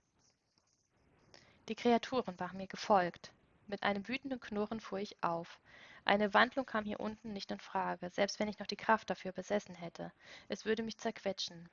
Die 1.70 1.76
Kreaturen 1.76 2.40
waren 2.40 2.58
mir 2.58 2.68
gefolgt. 2.68 3.32
Mit 3.68 3.84
einem 3.84 4.08
wütenden 4.08 4.40
Knurren 4.40 4.80
fuhr 4.80 5.00
ich 5.00 5.24
auf. 5.24 5.60
Eine 6.04 6.34
Wandlung 6.34 6.66
kam 6.66 6.86
hier 6.86 7.00
unten 7.00 7.34
nicht 7.34 7.52
in 7.52 7.60
Frage, 7.60 8.10
selbst 8.10 8.40
wenn 8.40 8.48
ich 8.48 8.58
noch 8.60 8.68
die 8.68 8.76
Kraft 8.76 9.10
dafür 9.10 9.32
besessen 9.32 9.76
hätte. 9.76 10.12
Es 10.48 10.66
würde 10.66 10.82
mich 10.82 10.98
zerquetschen. 10.98 11.70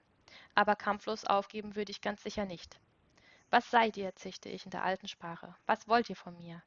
Aber 0.55 0.77
kampflos 0.77 1.25
aufgeben 1.25 1.77
würde 1.77 1.93
ich 1.93 2.03
ganz 2.03 2.23
sicher 2.23 2.45
nicht. 2.45 2.79
Was 3.51 3.71
seid 3.71 3.97
ihr? 3.97 4.15
zischte 4.17 4.49
ich 4.49 4.65
in 4.65 4.71
der 4.71 4.85
alten 4.85 5.09
Sprache. 5.09 5.55
Was 5.67 5.89
wollt 5.89 6.11
ihr 6.11 6.17
von 6.17 6.37
mir? 6.37 6.63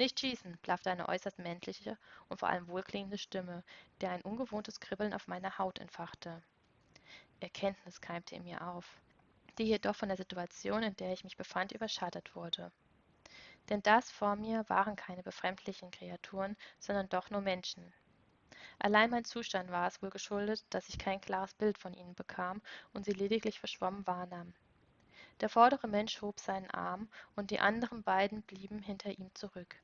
Nicht 0.00 0.18
schießen, 0.18 0.56
blaffte 0.62 0.90
eine 0.90 1.10
äußerst 1.10 1.38
männliche 1.38 1.98
und 2.30 2.38
vor 2.38 2.48
allem 2.48 2.68
wohlklingende 2.68 3.18
Stimme, 3.18 3.62
der 4.00 4.12
ein 4.12 4.22
ungewohntes 4.22 4.80
Kribbeln 4.80 5.12
auf 5.12 5.28
meiner 5.28 5.58
Haut 5.58 5.78
entfachte. 5.78 6.42
Erkenntnis 7.40 8.00
keimte 8.00 8.34
in 8.34 8.44
mir 8.44 8.66
auf 8.66 8.98
die 9.58 9.64
jedoch 9.64 9.94
von 9.94 10.08
der 10.08 10.16
Situation, 10.16 10.82
in 10.82 10.96
der 10.96 11.12
ich 11.12 11.22
mich 11.22 11.36
befand, 11.36 11.72
überschattet 11.72 12.34
wurde. 12.34 12.72
Denn 13.68 13.82
das 13.82 14.10
vor 14.10 14.36
mir 14.36 14.66
waren 14.70 14.96
keine 14.96 15.22
befremdlichen 15.22 15.90
Kreaturen, 15.90 16.56
sondern 16.78 17.10
doch 17.10 17.28
nur 17.28 17.42
Menschen. 17.42 17.92
Allein 18.78 19.10
mein 19.10 19.26
Zustand 19.26 19.70
war 19.70 19.86
es 19.86 20.00
wohl 20.00 20.08
geschuldet, 20.08 20.64
dass 20.70 20.88
ich 20.88 20.98
kein 20.98 21.20
klares 21.20 21.52
Bild 21.52 21.76
von 21.76 21.92
ihnen 21.92 22.14
bekam 22.14 22.62
und 22.94 23.04
sie 23.04 23.12
lediglich 23.12 23.60
verschwommen 23.60 24.06
wahrnahm. 24.06 24.54
Der 25.40 25.50
vordere 25.50 25.88
Mensch 25.88 26.22
hob 26.22 26.40
seinen 26.40 26.70
Arm 26.70 27.10
und 27.36 27.50
die 27.50 27.60
anderen 27.60 28.02
beiden 28.02 28.40
blieben 28.40 28.78
hinter 28.78 29.10
ihm 29.10 29.30
zurück. 29.34 29.76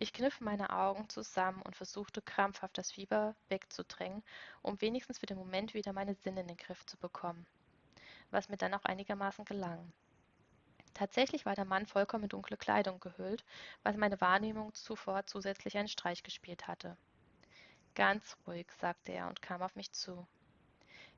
Ich 0.00 0.12
kniff 0.12 0.40
meine 0.40 0.70
Augen 0.70 1.08
zusammen 1.08 1.62
und 1.62 1.76
versuchte 1.76 2.20
krampfhaft 2.22 2.76
das 2.76 2.90
Fieber 2.90 3.36
wegzudrängen, 3.50 4.24
um 4.62 4.80
wenigstens 4.80 5.20
für 5.20 5.26
den 5.26 5.38
Moment 5.38 5.74
wieder 5.74 5.92
meine 5.92 6.14
Sinne 6.14 6.40
in 6.40 6.48
den 6.48 6.56
Griff 6.56 6.84
zu 6.86 6.96
bekommen 6.96 7.46
was 8.30 8.48
mir 8.48 8.56
dann 8.56 8.74
auch 8.74 8.84
einigermaßen 8.84 9.44
gelang. 9.44 9.92
Tatsächlich 10.94 11.46
war 11.46 11.54
der 11.54 11.64
Mann 11.64 11.86
vollkommen 11.86 12.24
in 12.24 12.28
dunkle 12.28 12.56
Kleidung 12.56 13.00
gehüllt, 13.00 13.44
was 13.82 13.96
meine 13.96 14.20
Wahrnehmung 14.20 14.74
zuvor 14.74 15.26
zusätzlich 15.26 15.76
einen 15.76 15.88
Streich 15.88 16.22
gespielt 16.22 16.66
hatte. 16.68 16.96
Ganz 17.94 18.36
ruhig, 18.46 18.66
sagte 18.80 19.12
er 19.12 19.28
und 19.28 19.42
kam 19.42 19.62
auf 19.62 19.76
mich 19.76 19.92
zu. 19.92 20.26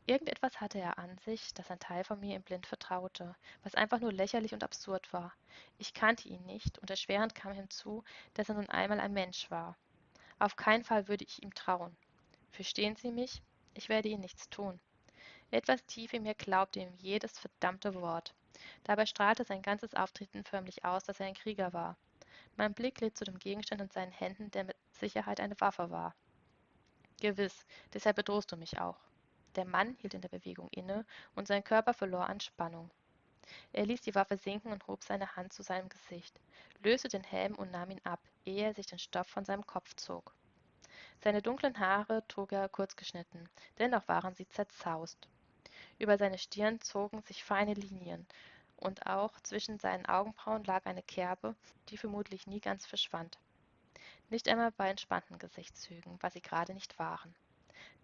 Irgendetwas 0.07 0.61
hatte 0.61 0.81
er 0.81 0.99
an 0.99 1.17
sich, 1.19 1.55
das 1.55 1.71
ein 1.71 1.79
Teil 1.79 2.03
von 2.03 2.19
mir 2.19 2.35
ihm 2.35 2.43
blind 2.43 2.67
vertraute, 2.67 3.37
was 3.63 3.77
einfach 3.77 4.01
nur 4.01 4.13
lächerlich 4.13 4.53
und 4.53 4.65
absurd 4.65 5.13
war. 5.13 5.33
Ich 5.79 5.95
kannte 5.95 6.29
ihn 6.29 6.45
nicht, 6.45 6.79
und 6.81 6.91
erschwerend 6.91 7.37
kam 7.37 7.53
hinzu, 7.53 8.03
dass 8.35 8.49
er 8.49 8.57
nun 8.57 8.69
einmal 8.69 8.99
ein 8.99 9.13
Mensch 9.13 9.49
war. 9.51 9.77
Auf 10.41 10.57
keinen 10.57 10.83
Fall 10.83 11.07
würde 11.07 11.25
ich 11.25 11.43
ihm 11.43 11.55
trauen. 11.55 11.97
Verstehen 12.51 12.97
Sie 12.97 13.13
mich? 13.13 13.43
Ich 13.75 13.89
werde 13.89 14.09
Ihnen 14.09 14.23
nichts 14.23 14.51
tun. 14.51 14.81
Etwas 15.53 15.85
tief 15.85 16.15
in 16.15 16.25
mir 16.25 16.35
glaubte 16.35 16.81
ihm 16.81 16.93
jedes 16.99 17.39
verdammte 17.39 17.95
Wort. 17.95 18.35
Dabei 18.85 19.07
strahlte 19.07 19.45
sein 19.45 19.63
ganzes 19.63 19.95
Auftreten 19.95 20.45
förmlich 20.45 20.85
aus, 20.85 21.05
dass 21.05 21.21
er 21.21 21.27
ein 21.27 21.35
Krieger 21.35 21.73
war. 21.73 21.97
Mein 22.57 22.75
Blick 22.75 22.97
glitt 22.97 23.17
zu 23.17 23.25
dem 23.25 23.39
Gegenstand 23.39 23.81
in 23.81 23.91
seinen 23.91 24.13
Händen, 24.13 24.51
der 24.51 24.65
mit 24.65 24.77
Sicherheit 24.91 25.41
eine 25.41 25.61
Waffe 25.61 25.91
war. 25.91 26.15
Gewiss, 27.21 27.67
deshalb 27.93 28.17
bedrohst 28.17 28.51
du 28.51 28.57
mich 28.57 28.81
auch. 28.81 28.99
Der 29.57 29.65
Mann 29.65 29.97
hielt 30.01 30.15
in 30.15 30.21
der 30.21 30.29
Bewegung 30.29 30.69
inne 30.71 31.05
und 31.35 31.47
sein 31.47 31.65
Körper 31.65 31.95
verlor 31.95 32.29
an 32.29 32.41
Spannung. 32.41 32.91
Er 33.73 33.85
ließ 33.87 34.01
die 34.01 34.15
Waffe 34.15 34.37
sinken 34.37 34.73
und 34.73 34.87
hob 34.87 35.03
seine 35.03 35.37
Hand 35.37 35.53
zu 35.53 35.63
seinem 35.63 35.89
Gesicht, 35.89 36.41
löste 36.83 37.09
den 37.09 37.25
Helm 37.25 37.55
und 37.55 37.71
nahm 37.71 37.91
ihn 37.91 38.01
ab, 38.05 38.21
ehe 38.45 38.67
er 38.67 38.75
sich 38.75 38.87
den 38.87 38.99
Stoff 38.99 39.27
von 39.27 39.45
seinem 39.45 39.67
Kopf 39.67 39.95
zog. 39.97 40.35
Seine 41.23 41.43
dunklen 41.43 41.79
Haare 41.79 42.27
trug 42.29 42.53
er 42.53 42.69
kurz 42.69 42.97
geschnitten, 42.97 43.49
dennoch 43.79 44.09
waren 44.09 44.35
sie 44.35 44.49
zerzaust. 44.49 45.29
Über 45.99 46.19
seine 46.19 46.39
Stirn 46.39 46.81
zogen 46.81 47.23
sich 47.23 47.45
feine 47.45 47.75
Linien, 47.75 48.27
und 48.77 49.07
auch 49.07 49.39
zwischen 49.43 49.79
seinen 49.79 50.07
Augenbrauen 50.07 50.65
lag 50.65 50.87
eine 50.87 51.03
Kerbe, 51.03 51.55
die 51.89 51.97
vermutlich 51.97 52.47
nie 52.47 52.61
ganz 52.61 52.87
verschwand. 52.87 53.39
Nicht 54.29 54.49
einmal 54.49 54.73
bei 54.73 54.89
entspannten 54.89 55.39
Gesichtszügen, 55.39 56.19
was 56.21 56.33
sie 56.33 56.43
gerade 56.43 56.75
nicht 56.75 56.99
waren. 56.99 57.35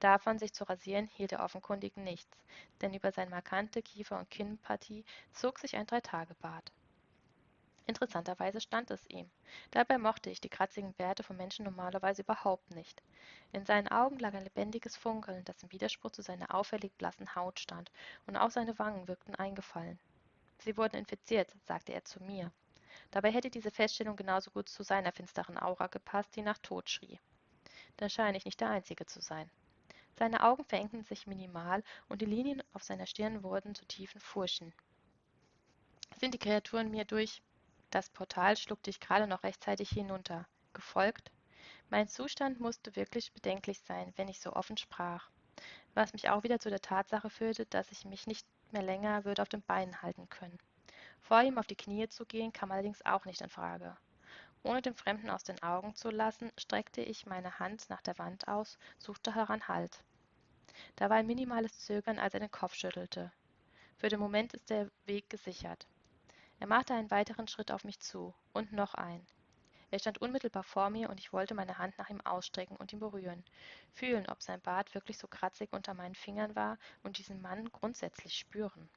Davon, 0.00 0.38
sich 0.38 0.52
zu 0.52 0.64
rasieren, 0.64 1.08
hielt 1.08 1.32
er 1.32 1.42
offenkundig 1.42 1.96
nichts, 1.96 2.36
denn 2.80 2.94
über 2.94 3.10
seine 3.10 3.30
markante 3.30 3.82
Kiefer- 3.82 4.18
und 4.18 4.30
Kinnpartie 4.30 5.04
zog 5.32 5.58
sich 5.58 5.76
ein 5.76 5.86
Dreitagebart. 5.86 6.72
Interessanterweise 7.88 8.60
stand 8.60 8.90
es 8.90 9.08
ihm. 9.08 9.30
Dabei 9.70 9.96
mochte 9.96 10.28
ich 10.28 10.42
die 10.42 10.50
kratzigen 10.50 10.92
Bärte 10.92 11.22
von 11.22 11.38
Menschen 11.38 11.64
normalerweise 11.64 12.20
überhaupt 12.20 12.70
nicht. 12.74 13.02
In 13.52 13.64
seinen 13.64 13.88
Augen 13.88 14.18
lag 14.18 14.34
ein 14.34 14.44
lebendiges 14.44 14.94
Funkeln, 14.96 15.42
das 15.46 15.62
im 15.62 15.72
Widerspruch 15.72 16.10
zu 16.10 16.20
seiner 16.20 16.54
auffällig 16.54 16.92
blassen 16.98 17.34
Haut 17.34 17.58
stand, 17.58 17.90
und 18.26 18.36
auch 18.36 18.50
seine 18.50 18.78
Wangen 18.78 19.08
wirkten 19.08 19.34
eingefallen. 19.34 19.98
Sie 20.58 20.76
wurden 20.76 20.96
infiziert, 20.96 21.50
sagte 21.64 21.92
er 21.92 22.04
zu 22.04 22.22
mir. 22.22 22.52
Dabei 23.10 23.32
hätte 23.32 23.48
diese 23.48 23.70
Feststellung 23.70 24.16
genauso 24.16 24.50
gut 24.50 24.68
zu 24.68 24.82
seiner 24.82 25.12
finsteren 25.12 25.56
Aura 25.56 25.86
gepasst, 25.86 26.36
die 26.36 26.42
nach 26.42 26.58
Tod 26.58 26.90
schrie. 26.90 27.18
Da 27.96 28.10
scheine 28.10 28.36
ich 28.36 28.44
nicht 28.44 28.60
der 28.60 28.68
Einzige 28.68 29.06
zu 29.06 29.22
sein. 29.22 29.50
Seine 30.18 30.42
Augen 30.42 30.64
verengten 30.64 31.04
sich 31.04 31.26
minimal 31.26 31.82
und 32.08 32.20
die 32.20 32.26
Linien 32.26 32.62
auf 32.72 32.82
seiner 32.82 33.06
Stirn 33.06 33.42
wurden 33.42 33.74
zu 33.74 33.84
tiefen 33.86 34.20
Furchen. 34.20 34.74
Sind 36.16 36.34
die 36.34 36.38
Kreaturen 36.38 36.90
mir 36.90 37.04
durch 37.04 37.40
das 37.90 38.10
Portal 38.10 38.56
schluckte 38.58 38.90
ich 38.90 39.00
gerade 39.00 39.26
noch 39.26 39.44
rechtzeitig 39.44 39.88
hinunter. 39.88 40.46
Gefolgt? 40.74 41.30
Mein 41.88 42.06
Zustand 42.06 42.60
musste 42.60 42.94
wirklich 42.96 43.32
bedenklich 43.32 43.80
sein, 43.80 44.12
wenn 44.16 44.28
ich 44.28 44.40
so 44.40 44.52
offen 44.52 44.76
sprach. 44.76 45.30
Was 45.94 46.12
mich 46.12 46.28
auch 46.28 46.42
wieder 46.42 46.58
zu 46.58 46.68
der 46.68 46.82
Tatsache 46.82 47.30
führte, 47.30 47.64
dass 47.64 47.90
ich 47.90 48.04
mich 48.04 48.26
nicht 48.26 48.46
mehr 48.72 48.82
länger 48.82 49.24
würde 49.24 49.40
auf 49.40 49.48
den 49.48 49.62
Beinen 49.62 50.02
halten 50.02 50.28
können. 50.28 50.58
Vor 51.22 51.40
ihm 51.42 51.56
auf 51.56 51.66
die 51.66 51.76
Knie 51.76 52.08
zu 52.08 52.26
gehen, 52.26 52.52
kam 52.52 52.70
allerdings 52.70 53.04
auch 53.06 53.24
nicht 53.24 53.40
in 53.40 53.48
Frage. 53.48 53.96
Ohne 54.68 54.82
den 54.82 54.94
Fremden 54.94 55.30
aus 55.30 55.44
den 55.44 55.62
Augen 55.62 55.94
zu 55.94 56.10
lassen, 56.10 56.52
streckte 56.58 57.00
ich 57.00 57.24
meine 57.24 57.58
Hand 57.58 57.88
nach 57.88 58.02
der 58.02 58.18
Wand 58.18 58.48
aus, 58.48 58.78
suchte 58.98 59.32
daran 59.32 59.66
Halt. 59.66 60.04
Da 60.96 61.08
war 61.08 61.16
ein 61.16 61.26
minimales 61.26 61.78
Zögern, 61.78 62.18
als 62.18 62.34
er 62.34 62.40
den 62.40 62.50
Kopf 62.50 62.74
schüttelte. 62.74 63.32
Für 63.96 64.10
den 64.10 64.20
Moment 64.20 64.52
ist 64.52 64.68
der 64.68 64.90
Weg 65.06 65.30
gesichert. 65.30 65.86
Er 66.60 66.66
machte 66.66 66.92
einen 66.92 67.10
weiteren 67.10 67.48
Schritt 67.48 67.72
auf 67.72 67.84
mich 67.84 67.98
zu, 68.00 68.34
und 68.52 68.74
noch 68.74 68.92
einen. 68.92 69.26
Er 69.90 70.00
stand 70.00 70.20
unmittelbar 70.20 70.64
vor 70.64 70.90
mir, 70.90 71.08
und 71.08 71.18
ich 71.18 71.32
wollte 71.32 71.54
meine 71.54 71.78
Hand 71.78 71.96
nach 71.96 72.10
ihm 72.10 72.20
ausstrecken 72.20 72.76
und 72.76 72.92
ihn 72.92 73.00
berühren, 73.00 73.42
fühlen, 73.94 74.28
ob 74.28 74.42
sein 74.42 74.60
Bart 74.60 74.94
wirklich 74.94 75.16
so 75.16 75.28
kratzig 75.28 75.72
unter 75.72 75.94
meinen 75.94 76.14
Fingern 76.14 76.54
war 76.54 76.76
und 77.02 77.16
diesen 77.16 77.40
Mann 77.40 77.72
grundsätzlich 77.72 78.36
spüren. 78.36 78.90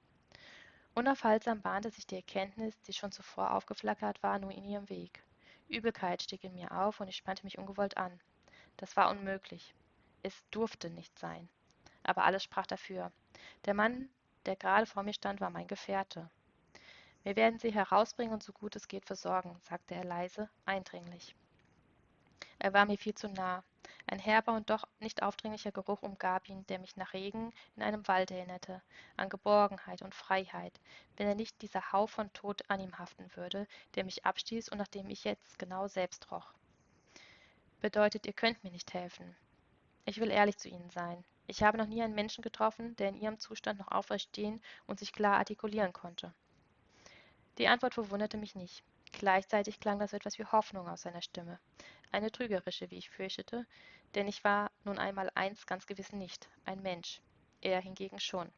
Unaufhaltsam 0.96 1.62
bahnte 1.62 1.92
sich 1.92 2.06
die 2.06 2.18
Erkenntnis, 2.18 2.78
die 2.82 2.92
schon 2.92 3.14
zuvor 3.14 3.54
aufgeflackert 3.54 4.22
war, 4.22 4.38
nur 4.38 4.52
in 4.52 4.66
ihrem 4.66 4.90
Weg. 4.90 5.24
Übelkeit 5.72 6.22
stieg 6.22 6.44
in 6.44 6.54
mir 6.54 6.72
auf 6.72 7.00
und 7.00 7.08
ich 7.08 7.16
spannte 7.16 7.44
mich 7.44 7.58
ungewollt 7.58 7.98
an. 7.98 8.20
Das 8.78 8.96
war 8.98 9.10
unmöglich. 9.10 9.74
Es 10.24 10.44
durfte 10.52 10.90
nicht 10.90 11.18
sein. 11.18 11.50
Aber 12.04 12.24
alles 12.24 12.44
sprach 12.44 12.68
dafür. 12.68 13.12
Der 13.66 13.74
Mann, 13.74 14.10
der 14.46 14.56
gerade 14.56 14.86
vor 14.86 15.04
mir 15.04 15.14
stand, 15.14 15.42
war 15.42 15.50
mein 15.50 15.68
Gefährte. 15.68 16.30
Wir 17.24 17.36
werden 17.36 17.60
sie 17.60 17.72
herausbringen 17.72 18.34
und 18.34 18.44
so 18.44 18.52
gut 18.52 18.76
es 18.76 18.88
geht 18.88 19.06
versorgen, 19.06 19.56
sagte 19.62 19.94
er 19.94 20.04
leise, 20.04 20.50
eindringlich. 20.66 21.36
Er 22.58 22.74
war 22.74 22.86
mir 22.86 22.98
viel 22.98 23.14
zu 23.14 23.30
nah. 23.30 23.64
Ein 24.08 24.20
herber 24.20 24.54
und 24.54 24.70
doch 24.70 24.88
nicht 25.00 25.24
aufdringlicher 25.24 25.72
Geruch 25.72 26.02
umgab 26.02 26.50
ihn, 26.50 26.66
der 26.68 26.80
mich 26.80 26.96
nach 26.96 27.14
Regen 27.14 27.54
in 27.76 27.84
einem 27.84 28.08
Wald 28.08 28.32
erinnerte, 28.32 28.82
an 29.18 29.30
Geborgenheit 29.30 30.02
und 30.02 30.16
Freiheit, 30.16 30.80
wenn 31.18 31.28
er 31.28 31.36
nicht 31.36 31.62
dieser 31.62 31.92
Hauch 31.92 32.10
von 32.10 32.32
Tod 32.34 32.62
an 32.70 32.80
ihm 32.80 32.98
haften 32.98 33.30
würde, 33.36 33.68
der 33.96 34.04
mich 34.04 34.26
abstieß 34.26 34.70
und 34.70 34.78
nach 34.78 34.88
dem 34.88 35.10
ich 35.10 35.24
jetzt 35.24 35.60
genau 35.60 35.88
selbst 35.88 36.32
roch. 36.32 36.54
Bedeutet, 37.80 38.26
ihr 38.26 38.34
könnt 38.34 38.64
mir 38.64 38.72
nicht 38.72 38.94
helfen. 38.94 39.36
Ich 40.06 40.20
will 40.20 40.30
ehrlich 40.30 40.58
zu 40.58 40.70
Ihnen 40.70 40.90
sein. 40.90 41.24
Ich 41.48 41.64
habe 41.64 41.78
noch 41.78 41.88
nie 41.88 42.02
einen 42.02 42.16
Menschen 42.16 42.42
getroffen, 42.42 42.96
der 42.96 43.10
in 43.10 43.16
Ihrem 43.16 43.40
Zustand 43.40 43.80
noch 43.80 43.92
aufrecht 43.92 44.30
stehen 44.30 44.62
und 44.88 45.00
sich 45.00 45.14
klar 45.14 45.38
artikulieren 45.38 45.94
konnte. 45.94 46.34
Die 47.58 47.68
Antwort 47.68 47.94
verwunderte 47.94 48.38
mich 48.38 48.56
nicht. 48.56 48.84
Gleichzeitig 49.12 49.80
klang 49.80 50.00
das 50.00 50.14
etwas 50.14 50.40
wie 50.40 50.46
Hoffnung 50.46 50.88
aus 50.88 51.02
seiner 51.02 51.22
Stimme. 51.22 51.60
Eine 52.12 52.32
trügerische, 52.32 52.92
wie 52.92 52.98
ich 52.98 53.10
fürchtete, 53.10 53.66
denn 54.16 54.28
ich 54.28 54.44
war 54.44 54.72
nun 54.84 55.00
einmal 55.00 55.32
eins 55.36 55.66
ganz 55.66 55.86
gewiss 55.88 56.12
nicht, 56.12 56.50
ein 56.66 56.82
Mensch. 56.82 57.22
Er 57.62 57.80
hingegen 57.80 58.20
schon. 58.20 58.52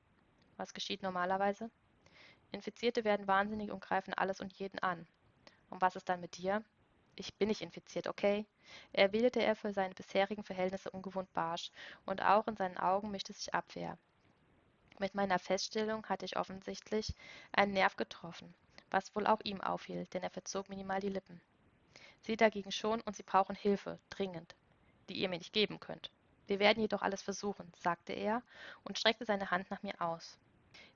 Was 0.58 0.74
geschieht 0.74 1.04
normalerweise? 1.04 1.70
Infizierte 2.52 3.04
werden 3.04 3.28
wahnsinnig 3.28 3.72
und 3.72 3.82
greifen 3.82 4.13
alles 4.13 4.42
und 4.42 4.54
jeden 4.54 4.80
an. 4.80 5.08
Und 5.70 5.82
was 5.82 5.96
ist 5.96 6.10
dann 6.10 6.20
mit 6.20 6.38
dir? 6.38 6.63
Ich 7.16 7.34
bin 7.36 7.48
nicht 7.48 7.62
infiziert, 7.62 8.08
okay? 8.08 8.46
Erwiderte 8.92 9.42
er 9.42 9.56
für 9.56 9.72
seine 9.72 9.94
bisherigen 9.94 10.44
Verhältnisse 10.44 10.89
ungewohnt 10.89 11.32
barsch, 11.34 11.72
und 12.06 12.24
auch 12.24 12.48
in 12.48 12.56
seinen 12.56 12.78
Augen 12.78 13.12
mischte 13.12 13.34
sich 13.34 13.54
Abwehr. 13.54 13.98
Mit 15.00 15.13
meiner 15.13 15.39
Feststellung 15.39 16.06
hatte 16.08 16.26
ich 16.26 16.38
offensichtlich 16.38 17.13
einen 17.52 17.74
Nerv 17.74 17.96
getroffen 17.96 18.54
was 18.94 19.13
wohl 19.16 19.26
auch 19.26 19.42
ihm 19.44 19.60
auffiel, 19.60 20.06
denn 20.13 20.22
er 20.22 20.30
verzog 20.30 20.70
minimal 20.70 21.00
die 21.00 21.10
Lippen. 21.10 21.42
Sie 22.23 22.38
dagegen 22.38 22.71
schon, 22.71 23.01
und 23.01 23.15
sie 23.15 23.23
brauchen 23.23 23.55
Hilfe, 23.55 23.99
dringend, 24.09 24.55
die 25.09 25.15
ihr 25.15 25.29
mir 25.29 25.38
nicht 25.38 25.53
geben 25.53 25.79
könnt. 25.79 26.09
Wir 26.47 26.59
werden 26.59 26.81
jedoch 26.81 27.01
alles 27.01 27.21
versuchen, 27.21 27.71
sagte 27.77 28.13
er 28.13 28.41
und 28.83 28.97
streckte 28.97 29.25
seine 29.25 29.51
Hand 29.51 29.69
nach 29.71 29.83
mir 29.83 30.01
aus. 30.01 30.38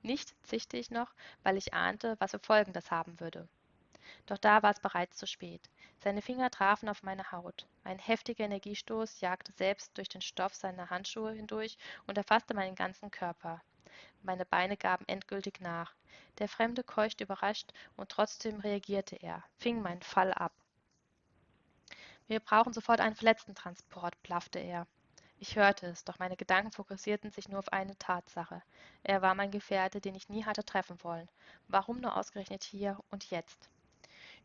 Nicht 0.02 0.34
zischte 0.42 0.76
ich 0.76 0.90
noch, 0.90 1.12
weil 1.42 1.56
ich 1.56 1.74
ahnte, 1.74 2.16
was 2.18 2.30
für 2.30 2.38
Folgen 2.38 2.72
das 2.72 2.90
haben 2.90 3.20
würde. 3.20 3.48
Doch 4.26 4.38
da 4.38 4.62
war 4.62 4.70
es 4.70 4.80
bereits 4.80 5.16
zu 5.16 5.26
spät. 5.26 5.68
Seine 5.98 6.22
Finger 6.22 6.50
trafen 6.50 6.88
auf 6.88 7.02
meine 7.02 7.30
Haut. 7.32 7.66
Ein 7.84 7.98
heftiger 7.98 8.44
Energiestoß 8.44 9.20
jagte 9.20 9.52
selbst 9.52 9.96
durch 9.98 10.08
den 10.08 10.22
Stoff 10.22 10.54
seiner 10.54 10.88
Handschuhe 10.90 11.32
hindurch 11.32 11.76
und 12.06 12.16
erfasste 12.16 12.54
meinen 12.54 12.74
ganzen 12.74 13.10
Körper. 13.10 13.60
Meine 14.22 14.46
Beine 14.46 14.76
gaben 14.76 15.04
endgültig 15.08 15.60
nach. 15.60 15.94
Der 16.38 16.48
Fremde 16.48 16.84
keuchte 16.84 17.24
überrascht, 17.24 17.72
und 17.96 18.08
trotzdem 18.08 18.60
reagierte 18.60 19.16
er, 19.16 19.42
fing 19.58 19.82
meinen 19.82 20.02
Fall 20.02 20.32
ab. 20.32 20.52
Wir 22.28 22.40
brauchen 22.40 22.74
sofort 22.74 23.00
einen 23.00 23.14
Verletztentransport, 23.14 24.22
blaffte 24.22 24.58
er. 24.58 24.86
Ich 25.38 25.56
hörte 25.56 25.86
es, 25.86 26.04
doch 26.04 26.18
meine 26.18 26.36
Gedanken 26.36 26.72
fokussierten 26.72 27.30
sich 27.30 27.48
nur 27.48 27.58
auf 27.58 27.72
eine 27.72 27.96
Tatsache. 27.96 28.60
Er 29.02 29.22
war 29.22 29.34
mein 29.34 29.50
Gefährte, 29.50 30.02
den 30.02 30.14
ich 30.14 30.28
nie 30.28 30.44
hatte 30.44 30.62
treffen 30.62 31.02
wollen. 31.02 31.28
Warum 31.68 32.02
nur 32.02 32.16
ausgerechnet 32.16 32.64
hier 32.64 32.98
und 33.10 33.30
jetzt? 33.30 33.70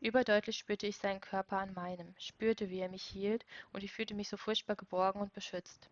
Überdeutlich 0.00 0.56
spürte 0.56 0.86
ich 0.86 0.96
seinen 0.96 1.20
Körper 1.20 1.58
an 1.58 1.74
meinem, 1.74 2.14
spürte, 2.18 2.70
wie 2.70 2.78
er 2.78 2.88
mich 2.88 3.02
hielt, 3.02 3.44
und 3.74 3.82
ich 3.82 3.92
fühlte 3.92 4.14
mich 4.14 4.30
so 4.30 4.38
furchtbar 4.38 4.76
geborgen 4.76 5.20
und 5.20 5.34
beschützt. 5.34 5.90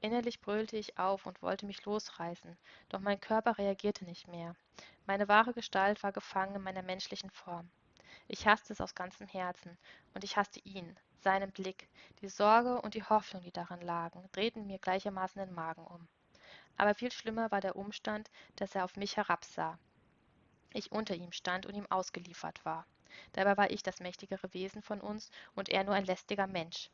Innerlich 0.00 0.40
brüllte 0.40 0.76
ich 0.78 0.98
auf 0.98 1.26
und 1.26 1.42
wollte 1.42 1.66
mich 1.66 1.84
losreißen, 1.84 2.56
doch 2.88 3.00
mein 3.00 3.20
Körper 3.20 3.56
reagierte 3.56 4.04
nicht 4.04 4.26
mehr. 4.26 4.56
Meine 5.06 5.28
wahre 5.28 5.52
Gestalt 5.52 6.02
war 6.02 6.10
gefangen 6.10 6.56
in 6.56 6.62
meiner 6.62 6.82
menschlichen 6.82 7.30
Form. 7.30 7.70
Ich 8.26 8.48
hasste 8.48 8.72
es 8.72 8.80
aus 8.80 8.96
ganzem 8.96 9.28
Herzen, 9.28 9.78
und 10.14 10.24
ich 10.24 10.36
hasste 10.36 10.60
ihn, 10.60 10.96
seinen 11.22 11.52
Blick, 11.52 11.88
die 12.20 12.28
Sorge 12.28 12.80
und 12.80 12.94
die 12.94 13.04
Hoffnung, 13.04 13.42
die 13.42 13.52
darin 13.52 13.80
lagen, 13.80 14.28
drehten 14.32 14.66
mir 14.66 14.78
gleichermaßen 14.78 15.40
den 15.40 15.54
Magen 15.54 15.86
um. 15.86 16.08
Aber 16.76 16.94
viel 16.94 17.12
schlimmer 17.12 17.50
war 17.50 17.60
der 17.60 17.76
Umstand, 17.76 18.30
dass 18.56 18.74
er 18.74 18.84
auf 18.84 18.96
mich 18.96 19.16
herabsah. 19.16 19.78
Ich 20.72 20.92
unter 20.92 21.14
ihm 21.14 21.32
stand 21.32 21.66
und 21.66 21.74
ihm 21.74 21.86
ausgeliefert 21.90 22.64
war. 22.64 22.86
Dabei 23.32 23.56
war 23.56 23.70
ich 23.70 23.82
das 23.82 24.00
mächtigere 24.00 24.52
Wesen 24.54 24.82
von 24.82 25.00
uns 25.00 25.30
und 25.54 25.68
er 25.68 25.84
nur 25.84 25.94
ein 25.94 26.04
lästiger 26.04 26.46
Mensch. 26.46 26.90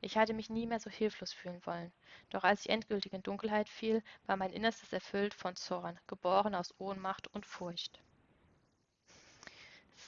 Ich 0.00 0.16
hatte 0.16 0.34
mich 0.34 0.50
nie 0.50 0.66
mehr 0.66 0.78
so 0.78 0.90
hilflos 0.90 1.32
fühlen 1.32 1.64
wollen. 1.64 1.92
Doch 2.30 2.44
als 2.44 2.60
ich 2.60 2.70
endgültig 2.70 3.12
in 3.12 3.22
Dunkelheit 3.22 3.68
fiel, 3.68 4.02
war 4.26 4.36
mein 4.36 4.52
Innerstes 4.52 4.92
erfüllt 4.92 5.34
von 5.34 5.56
Zorn, 5.56 5.98
geboren 6.06 6.54
aus 6.54 6.74
Ohnmacht 6.78 7.26
und 7.34 7.46
Furcht. 7.46 8.00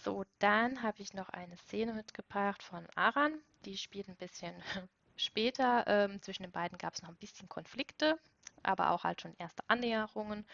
So, 0.02 0.24
dann 0.38 0.82
habe 0.82 1.02
ich 1.02 1.12
noch 1.12 1.28
eine 1.28 1.56
Szene 1.58 1.92
mitgebracht 1.92 2.62
von 2.62 2.86
Aran. 2.94 3.34
Die 3.66 3.76
spielt 3.76 4.08
ein 4.08 4.16
bisschen 4.16 4.54
später. 5.16 5.84
Ähm, 5.86 6.22
zwischen 6.22 6.42
den 6.44 6.52
beiden 6.52 6.78
gab 6.78 6.94
es 6.94 7.02
noch 7.02 7.10
ein 7.10 7.16
bisschen 7.16 7.48
Konflikte, 7.48 8.18
aber 8.62 8.90
auch 8.90 9.04
halt 9.04 9.20
schon 9.20 9.36
erste 9.38 9.62
Annäherungen. 9.68 10.46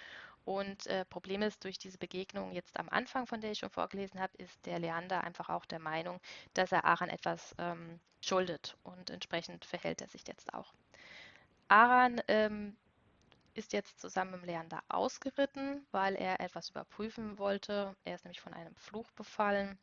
Und 0.44 0.86
äh, 0.88 1.04
Problem 1.04 1.42
ist, 1.42 1.62
durch 1.64 1.78
diese 1.78 1.98
Begegnung 1.98 2.52
jetzt 2.52 2.78
am 2.78 2.88
Anfang, 2.88 3.26
von 3.26 3.40
der 3.40 3.52
ich 3.52 3.58
schon 3.58 3.70
vorgelesen 3.70 4.20
habe, 4.20 4.36
ist 4.38 4.66
der 4.66 4.78
Leander 4.80 5.22
einfach 5.22 5.48
auch 5.48 5.64
der 5.64 5.80
Meinung, 5.80 6.20
dass 6.54 6.72
er 6.72 6.84
Aran 6.84 7.08
etwas 7.08 7.54
ähm, 7.58 8.00
schuldet 8.20 8.76
und 8.82 9.10
entsprechend 9.10 9.64
verhält 9.64 10.00
er 10.02 10.08
sich 10.08 10.26
jetzt 10.26 10.52
auch. 10.54 10.72
Aran 11.68 12.20
ähm, 12.28 12.76
ist 13.56 13.72
jetzt 13.72 14.00
zusammen 14.00 14.32
mit 14.32 14.46
Leander 14.46 14.82
ausgeritten, 14.88 15.86
weil 15.90 16.14
er 16.14 16.40
etwas 16.40 16.70
überprüfen 16.70 17.38
wollte. 17.38 17.96
Er 18.04 18.14
ist 18.14 18.24
nämlich 18.24 18.40
von 18.40 18.54
einem 18.54 18.74
Fluch 18.76 19.10
befallen 19.12 19.78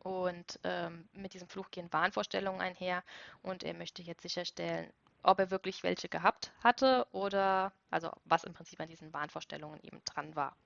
und 0.00 0.58
ähm, 0.64 1.08
mit 1.12 1.34
diesem 1.34 1.48
Fluch 1.48 1.70
gehen 1.70 1.92
Wahnvorstellungen 1.92 2.60
einher 2.60 3.04
und 3.42 3.62
er 3.62 3.74
möchte 3.74 4.02
jetzt 4.02 4.22
sicherstellen, 4.22 4.92
ob 5.22 5.38
er 5.38 5.50
wirklich 5.50 5.82
welche 5.82 6.08
gehabt 6.08 6.52
hatte 6.62 7.06
oder 7.12 7.72
also 7.90 8.10
was 8.24 8.44
im 8.44 8.54
Prinzip 8.54 8.80
an 8.80 8.88
diesen 8.88 9.12
Wahnvorstellungen 9.12 9.80
eben 9.82 10.02
dran 10.04 10.34
war. 10.34 10.56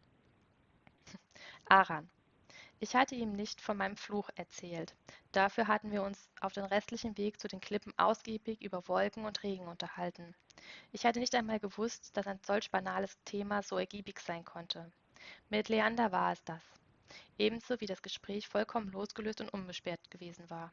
Aran. 1.68 2.08
Ich 2.78 2.96
hatte 2.96 3.14
ihm 3.14 3.32
nicht 3.32 3.60
von 3.60 3.76
meinem 3.76 3.96
Fluch 3.96 4.28
erzählt. 4.34 4.96
Dafür 5.30 5.68
hatten 5.68 5.92
wir 5.92 6.02
uns 6.02 6.28
auf 6.40 6.52
den 6.52 6.64
restlichen 6.64 7.16
Weg 7.16 7.40
zu 7.40 7.48
den 7.48 7.60
Klippen 7.60 7.96
ausgiebig 7.96 8.60
über 8.60 8.86
Wolken 8.88 9.24
und 9.24 9.42
Regen 9.44 9.68
unterhalten. 9.68 10.34
Ich 10.92 11.04
hatte 11.04 11.20
nicht 11.20 11.34
einmal 11.34 11.60
gewusst, 11.60 12.16
dass 12.16 12.26
ein 12.26 12.40
solch 12.44 12.70
banales 12.70 13.18
Thema 13.24 13.62
so 13.62 13.78
ergiebig 13.78 14.20
sein 14.20 14.44
konnte. 14.44 14.90
Mit 15.50 15.68
Leander 15.68 16.12
war 16.12 16.32
es 16.32 16.42
das. 16.44 16.62
Ebenso 17.38 17.80
wie 17.80 17.86
das 17.86 18.02
Gespräch 18.02 18.48
vollkommen 18.48 18.90
losgelöst 18.90 19.40
und 19.40 19.52
unbeschwert 19.52 20.10
gewesen 20.10 20.48
war. 20.50 20.72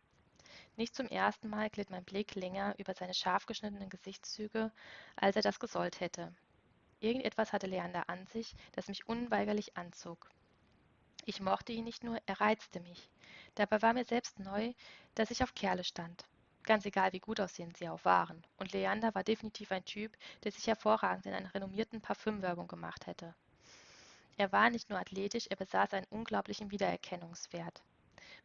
Nicht 0.76 0.96
zum 0.96 1.08
ersten 1.08 1.50
Mal 1.50 1.70
glitt 1.70 1.90
mein 1.90 2.06
Blick 2.06 2.36
länger 2.36 2.74
über 2.78 2.94
seine 2.94 3.14
scharf 3.14 3.46
geschnittenen 3.46 3.90
Gesichtszüge, 3.90 4.72
als 5.16 5.36
er 5.36 5.42
das 5.42 5.60
gesollt 5.60 6.00
hätte. 6.00 6.34
Irgendetwas 7.02 7.54
hatte 7.54 7.68
Leander 7.68 8.10
an 8.10 8.26
sich, 8.28 8.56
das 8.74 8.88
mich 8.88 9.08
unweigerlich 9.08 9.76
anzog. 9.78 10.30
Ich 11.26 11.42
mochte 11.42 11.74
ihn 11.74 11.84
nicht 11.84 12.04
nur, 12.04 12.18
er 12.26 12.40
reizte 12.40 12.80
mich. 12.80 13.10
Dabei 13.56 13.82
war 13.82 13.94
mir 13.94 14.06
selbst 14.06 14.40
neu, 14.40 14.74
dass 15.16 15.32
ich 15.32 15.44
auf 15.44 15.54
Kerle 15.54 15.84
stand. 15.84 16.26
Ganz 16.70 16.86
egal, 16.86 17.12
wie 17.14 17.20
gut 17.20 17.40
aussehend 17.40 17.78
sie 17.78 17.90
auch 17.90 18.06
waren. 18.06 18.46
Und 18.58 18.74
Leander 18.74 19.16
war 19.16 19.24
definitiv 19.24 19.72
ein 19.72 19.86
Typ, 19.86 20.16
der 20.44 20.52
sich 20.52 20.68
hervorragend 20.68 21.26
in 21.26 21.34
einer 21.34 21.52
renommierten 21.52 22.00
Parfümwerbung 22.00 22.68
gemacht 22.68 23.08
hätte. 23.08 23.34
Er 24.38 24.52
war 24.52 24.70
nicht 24.70 24.88
nur 24.88 25.00
athletisch, 25.00 25.48
er 25.48 25.56
besaß 25.56 25.96
einen 25.96 26.06
unglaublichen 26.12 26.70
Wiedererkennungswert. 26.70 27.82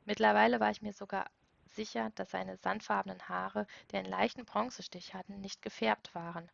Mittlerweile 0.07 0.59
war 0.59 0.71
ich 0.71 0.81
mir 0.81 0.95
sogar 0.95 1.27
sicher, 1.67 2.13
dass 2.15 2.31
seine 2.31 2.57
sandfarbenen 2.57 3.29
Haare, 3.29 3.67
die 3.91 3.99
einen 3.99 4.09
leichten 4.09 4.47
Bronzestich 4.47 5.13
hatten, 5.13 5.43
nicht 5.43 5.61
gefärbt 5.61 6.15
waren. 6.15 6.51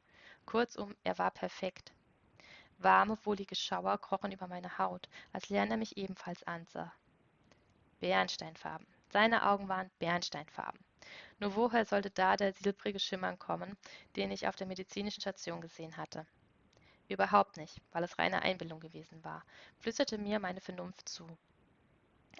Kurzum, 0.46 0.96
er 1.04 1.18
war 1.18 1.30
perfekt. 1.30 1.92
Warme, 2.78 3.16
wohlige 3.22 3.54
Schauer 3.54 3.96
krochen 3.98 4.32
über 4.32 4.48
meine 4.48 4.76
Haut, 4.78 5.08
als 5.32 5.50
Lerner 5.50 5.76
mich 5.76 5.96
ebenfalls 5.96 6.42
ansah. 6.42 6.92
Bernsteinfarben. 8.00 8.88
Seine 9.12 9.48
Augen 9.48 9.68
waren 9.68 9.88
Bernsteinfarben. 10.00 10.89
Nur 11.40 11.56
woher 11.56 11.86
sollte 11.86 12.10
da 12.10 12.36
der 12.36 12.52
silbrige 12.52 13.00
Schimmern 13.00 13.38
kommen, 13.38 13.76
den 14.14 14.30
ich 14.30 14.46
auf 14.46 14.56
der 14.56 14.66
medizinischen 14.66 15.22
Station 15.22 15.62
gesehen 15.62 15.96
hatte? 15.96 16.26
Überhaupt 17.08 17.56
nicht, 17.56 17.80
weil 17.92 18.04
es 18.04 18.18
reine 18.18 18.42
Einbildung 18.42 18.78
gewesen 18.78 19.24
war, 19.24 19.42
flüsterte 19.78 20.18
mir 20.18 20.38
meine 20.38 20.60
Vernunft 20.60 21.08
zu. 21.08 21.26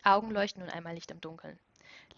Augen 0.04 0.30
leuchten 0.30 0.62
nun 0.62 0.70
einmal 0.70 0.92
nicht 0.92 1.10
im 1.10 1.20
Dunkeln. 1.20 1.58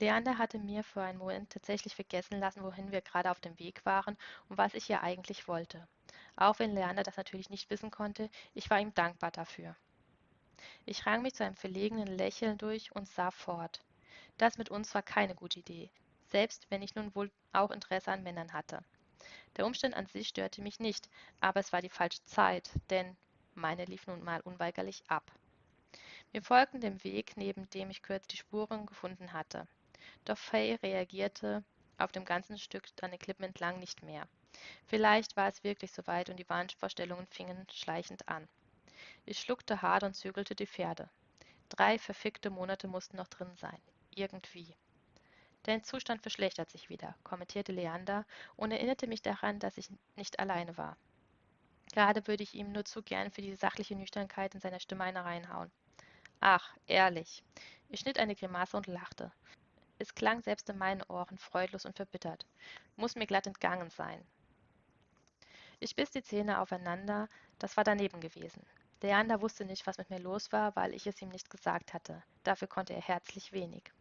Leander 0.00 0.38
hatte 0.38 0.58
mir 0.58 0.82
für 0.82 1.02
einen 1.02 1.18
Moment 1.18 1.50
tatsächlich 1.50 1.94
vergessen 1.94 2.40
lassen, 2.40 2.64
wohin 2.64 2.90
wir 2.90 3.00
gerade 3.00 3.30
auf 3.30 3.40
dem 3.40 3.56
Weg 3.60 3.86
waren 3.86 4.18
und 4.48 4.58
was 4.58 4.74
ich 4.74 4.84
hier 4.84 5.02
eigentlich 5.02 5.46
wollte. 5.46 5.86
Auch 6.34 6.58
wenn 6.58 6.74
Leander 6.74 7.04
das 7.04 7.16
natürlich 7.16 7.48
nicht 7.48 7.70
wissen 7.70 7.92
konnte, 7.92 8.28
ich 8.54 8.68
war 8.70 8.80
ihm 8.80 8.92
dankbar 8.92 9.30
dafür. 9.30 9.76
Ich 10.84 11.06
rang 11.06 11.22
mich 11.22 11.34
zu 11.34 11.44
einem 11.44 11.56
verlegenen 11.56 12.08
Lächeln 12.08 12.58
durch 12.58 12.94
und 12.94 13.08
sah 13.08 13.30
fort. 13.30 13.84
Das 14.36 14.58
mit 14.58 14.68
uns 14.68 14.94
war 14.94 15.02
keine 15.02 15.34
gute 15.34 15.60
Idee, 15.60 15.90
selbst 16.32 16.66
wenn 16.70 16.82
ich 16.82 16.94
nun 16.94 17.14
wohl 17.14 17.30
auch 17.52 17.70
Interesse 17.70 18.10
an 18.10 18.22
Männern 18.22 18.52
hatte. 18.52 18.82
Der 19.56 19.66
Umstand 19.66 19.94
an 19.94 20.06
sich 20.06 20.28
störte 20.28 20.62
mich 20.62 20.80
nicht, 20.80 21.08
aber 21.40 21.60
es 21.60 21.72
war 21.72 21.82
die 21.82 21.88
falsche 21.88 22.24
Zeit, 22.24 22.70
denn 22.90 23.16
meine 23.54 23.84
lief 23.84 24.06
nun 24.06 24.24
mal 24.24 24.40
unweigerlich 24.40 25.04
ab. 25.08 25.30
Wir 26.32 26.42
folgten 26.42 26.80
dem 26.80 27.04
Weg, 27.04 27.36
neben 27.36 27.68
dem 27.70 27.90
ich 27.90 28.02
kürzlich 28.02 28.28
die 28.28 28.36
Spuren 28.38 28.86
gefunden 28.86 29.34
hatte. 29.34 29.68
Doch 30.24 30.38
Fay 30.38 30.76
reagierte 30.76 31.62
auf 31.98 32.12
dem 32.12 32.24
ganzen 32.24 32.58
Stück 32.58 32.88
an 33.02 33.10
den 33.10 33.44
entlang 33.44 33.78
nicht 33.78 34.02
mehr. 34.02 34.26
Vielleicht 34.86 35.36
war 35.36 35.48
es 35.48 35.62
wirklich 35.62 35.92
soweit 35.92 36.30
und 36.30 36.38
die 36.38 36.48
Wahnvorstellungen 36.48 37.26
fingen 37.26 37.66
schleichend 37.70 38.26
an. 38.28 38.48
Ich 39.26 39.38
schluckte 39.38 39.82
hart 39.82 40.02
und 40.02 40.14
zügelte 40.14 40.54
die 40.54 40.66
Pferde. 40.66 41.08
Drei 41.68 41.98
verfickte 41.98 42.50
Monate 42.50 42.88
mussten 42.88 43.18
noch 43.18 43.28
drin 43.28 43.54
sein. 43.56 43.80
Irgendwie. 44.14 44.74
Dein 45.64 45.84
Zustand 45.84 46.22
verschlechtert 46.22 46.70
sich 46.70 46.88
wieder, 46.88 47.14
kommentierte 47.22 47.72
Leander 47.72 48.26
und 48.56 48.72
erinnerte 48.72 49.06
mich 49.06 49.22
daran, 49.22 49.60
dass 49.60 49.78
ich 49.78 49.88
nicht 50.16 50.40
alleine 50.40 50.76
war. 50.76 50.96
Gerade 51.92 52.26
würde 52.26 52.42
ich 52.42 52.54
ihm 52.54 52.72
nur 52.72 52.84
zu 52.84 53.02
gern 53.02 53.30
für 53.30 53.42
die 53.42 53.54
sachliche 53.54 53.94
Nüchternheit 53.94 54.54
in 54.54 54.60
seiner 54.60 54.80
Stimme 54.80 55.04
eine 55.04 55.24
reinhauen. 55.24 55.70
Ach, 56.40 56.74
ehrlich. 56.86 57.44
Ich 57.88 58.00
schnitt 58.00 58.18
eine 58.18 58.34
Grimasse 58.34 58.76
und 58.76 58.88
lachte. 58.88 59.30
Es 59.98 60.14
klang 60.14 60.42
selbst 60.42 60.68
in 60.68 60.78
meinen 60.78 61.02
Ohren 61.02 61.38
freudlos 61.38 61.84
und 61.84 61.94
verbittert. 61.94 62.44
Muss 62.96 63.14
mir 63.14 63.26
glatt 63.26 63.46
entgangen 63.46 63.90
sein. 63.90 64.20
Ich 65.78 65.94
biss 65.94 66.10
die 66.10 66.22
Zähne 66.22 66.60
aufeinander, 66.60 67.28
das 67.58 67.76
war 67.76 67.84
daneben 67.84 68.20
gewesen. 68.20 68.66
Leander 69.02 69.40
wusste 69.40 69.64
nicht, 69.64 69.86
was 69.86 69.98
mit 69.98 70.10
mir 70.10 70.18
los 70.18 70.50
war, 70.50 70.74
weil 70.74 70.94
ich 70.94 71.06
es 71.06 71.20
ihm 71.22 71.28
nicht 71.28 71.50
gesagt 71.50 71.92
hatte. 71.92 72.22
Dafür 72.42 72.68
konnte 72.68 72.94
er 72.94 73.02
herzlich 73.02 73.52
wenig. 73.52 73.92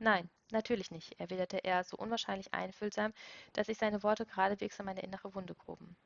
Nein, 0.00 0.30
natürlich 0.50 0.90
nicht, 0.90 1.18
erwiderte 1.18 1.58
er 1.58 1.82
so 1.82 1.96
unwahrscheinlich 1.96 2.54
einfühlsam, 2.54 3.12
dass 3.52 3.66
sich 3.66 3.78
seine 3.78 4.02
Worte 4.02 4.26
geradewegs 4.26 4.78
in 4.78 4.84
meine 4.84 5.02
innere 5.02 5.34
Wunde 5.34 5.54
gruben. 5.54 5.96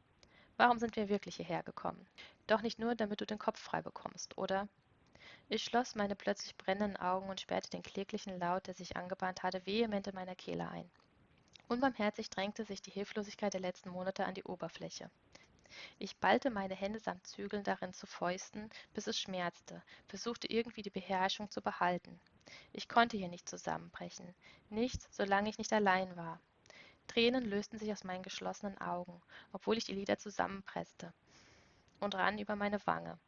Warum 0.57 0.79
sind 0.79 0.97
wir 0.97 1.09
wirklich 1.09 1.37
hierher 1.37 1.63
gekommen? 1.63 2.07
Doch 2.47 2.63
nicht 2.63 2.79
nur, 2.79 2.95
damit 2.95 3.21
du 3.21 3.27
den 3.27 3.39
Kopf 3.39 3.61
frei 3.61 3.83
bekommst, 3.83 4.39
oder? 4.39 4.69
Ich 5.49 5.65
schloss 5.65 5.95
meine 5.95 6.17
plötzlich 6.17 6.57
brennenden 6.57 6.97
Augen 6.97 7.29
und 7.29 7.41
sperrte 7.41 7.71
den 7.71 7.83
kläglichen 7.83 8.39
Laut, 8.39 8.67
der 8.67 8.75
sich 8.75 8.97
angebahnt 8.97 9.43
hatte, 9.43 9.67
vehement 9.67 10.07
in 10.07 10.15
meiner 10.15 10.35
Kehle 10.35 10.69
ein. 10.69 10.91
Unbarmherzig 11.69 12.31
drängte 12.31 12.65
sich 12.65 12.83
die 12.83 12.91
Hilflosigkeit 12.91 13.53
der 13.53 13.61
letzten 13.61 13.91
Monate 13.91 14.25
an 14.25 14.35
die 14.35 14.45
Oberfläche. 14.45 15.11
Ich 15.99 16.17
ballte 16.19 16.51
meine 16.51 16.75
Hände 16.75 16.99
samt 16.99 17.27
Zügeln 17.27 17.65
darin 17.65 17.93
zu 17.93 18.07
Fäusten, 18.07 18.71
bis 18.95 19.07
es 19.07 19.19
schmerzte, 19.19 19.83
versuchte 20.07 20.47
irgendwie 20.51 20.83
die 20.83 20.91
Beherrschung 20.91 21.51
zu 21.51 21.63
behalten. 21.63 22.21
Ich 22.73 22.89
konnte 22.89 23.17
hier 23.17 23.29
nicht 23.29 23.49
zusammenbrechen, 23.49 24.35
nicht, 24.71 25.07
solange 25.13 25.49
ich 25.49 25.59
nicht 25.59 25.73
allein 25.73 26.17
war. 26.17 26.41
Tränen 27.07 27.45
lösten 27.45 27.79
sich 27.79 27.93
aus 27.93 28.05
meinen 28.05 28.23
geschlossenen 28.23 28.81
Augen, 28.81 29.21
obwohl 29.53 29.77
ich 29.77 29.85
die 29.85 29.95
Lider 29.95 30.19
zusammenpresste, 30.19 31.13
und 32.01 32.15
rannen 32.15 32.39
über 32.39 32.57
meine 32.57 32.85
Wange. 32.87 33.19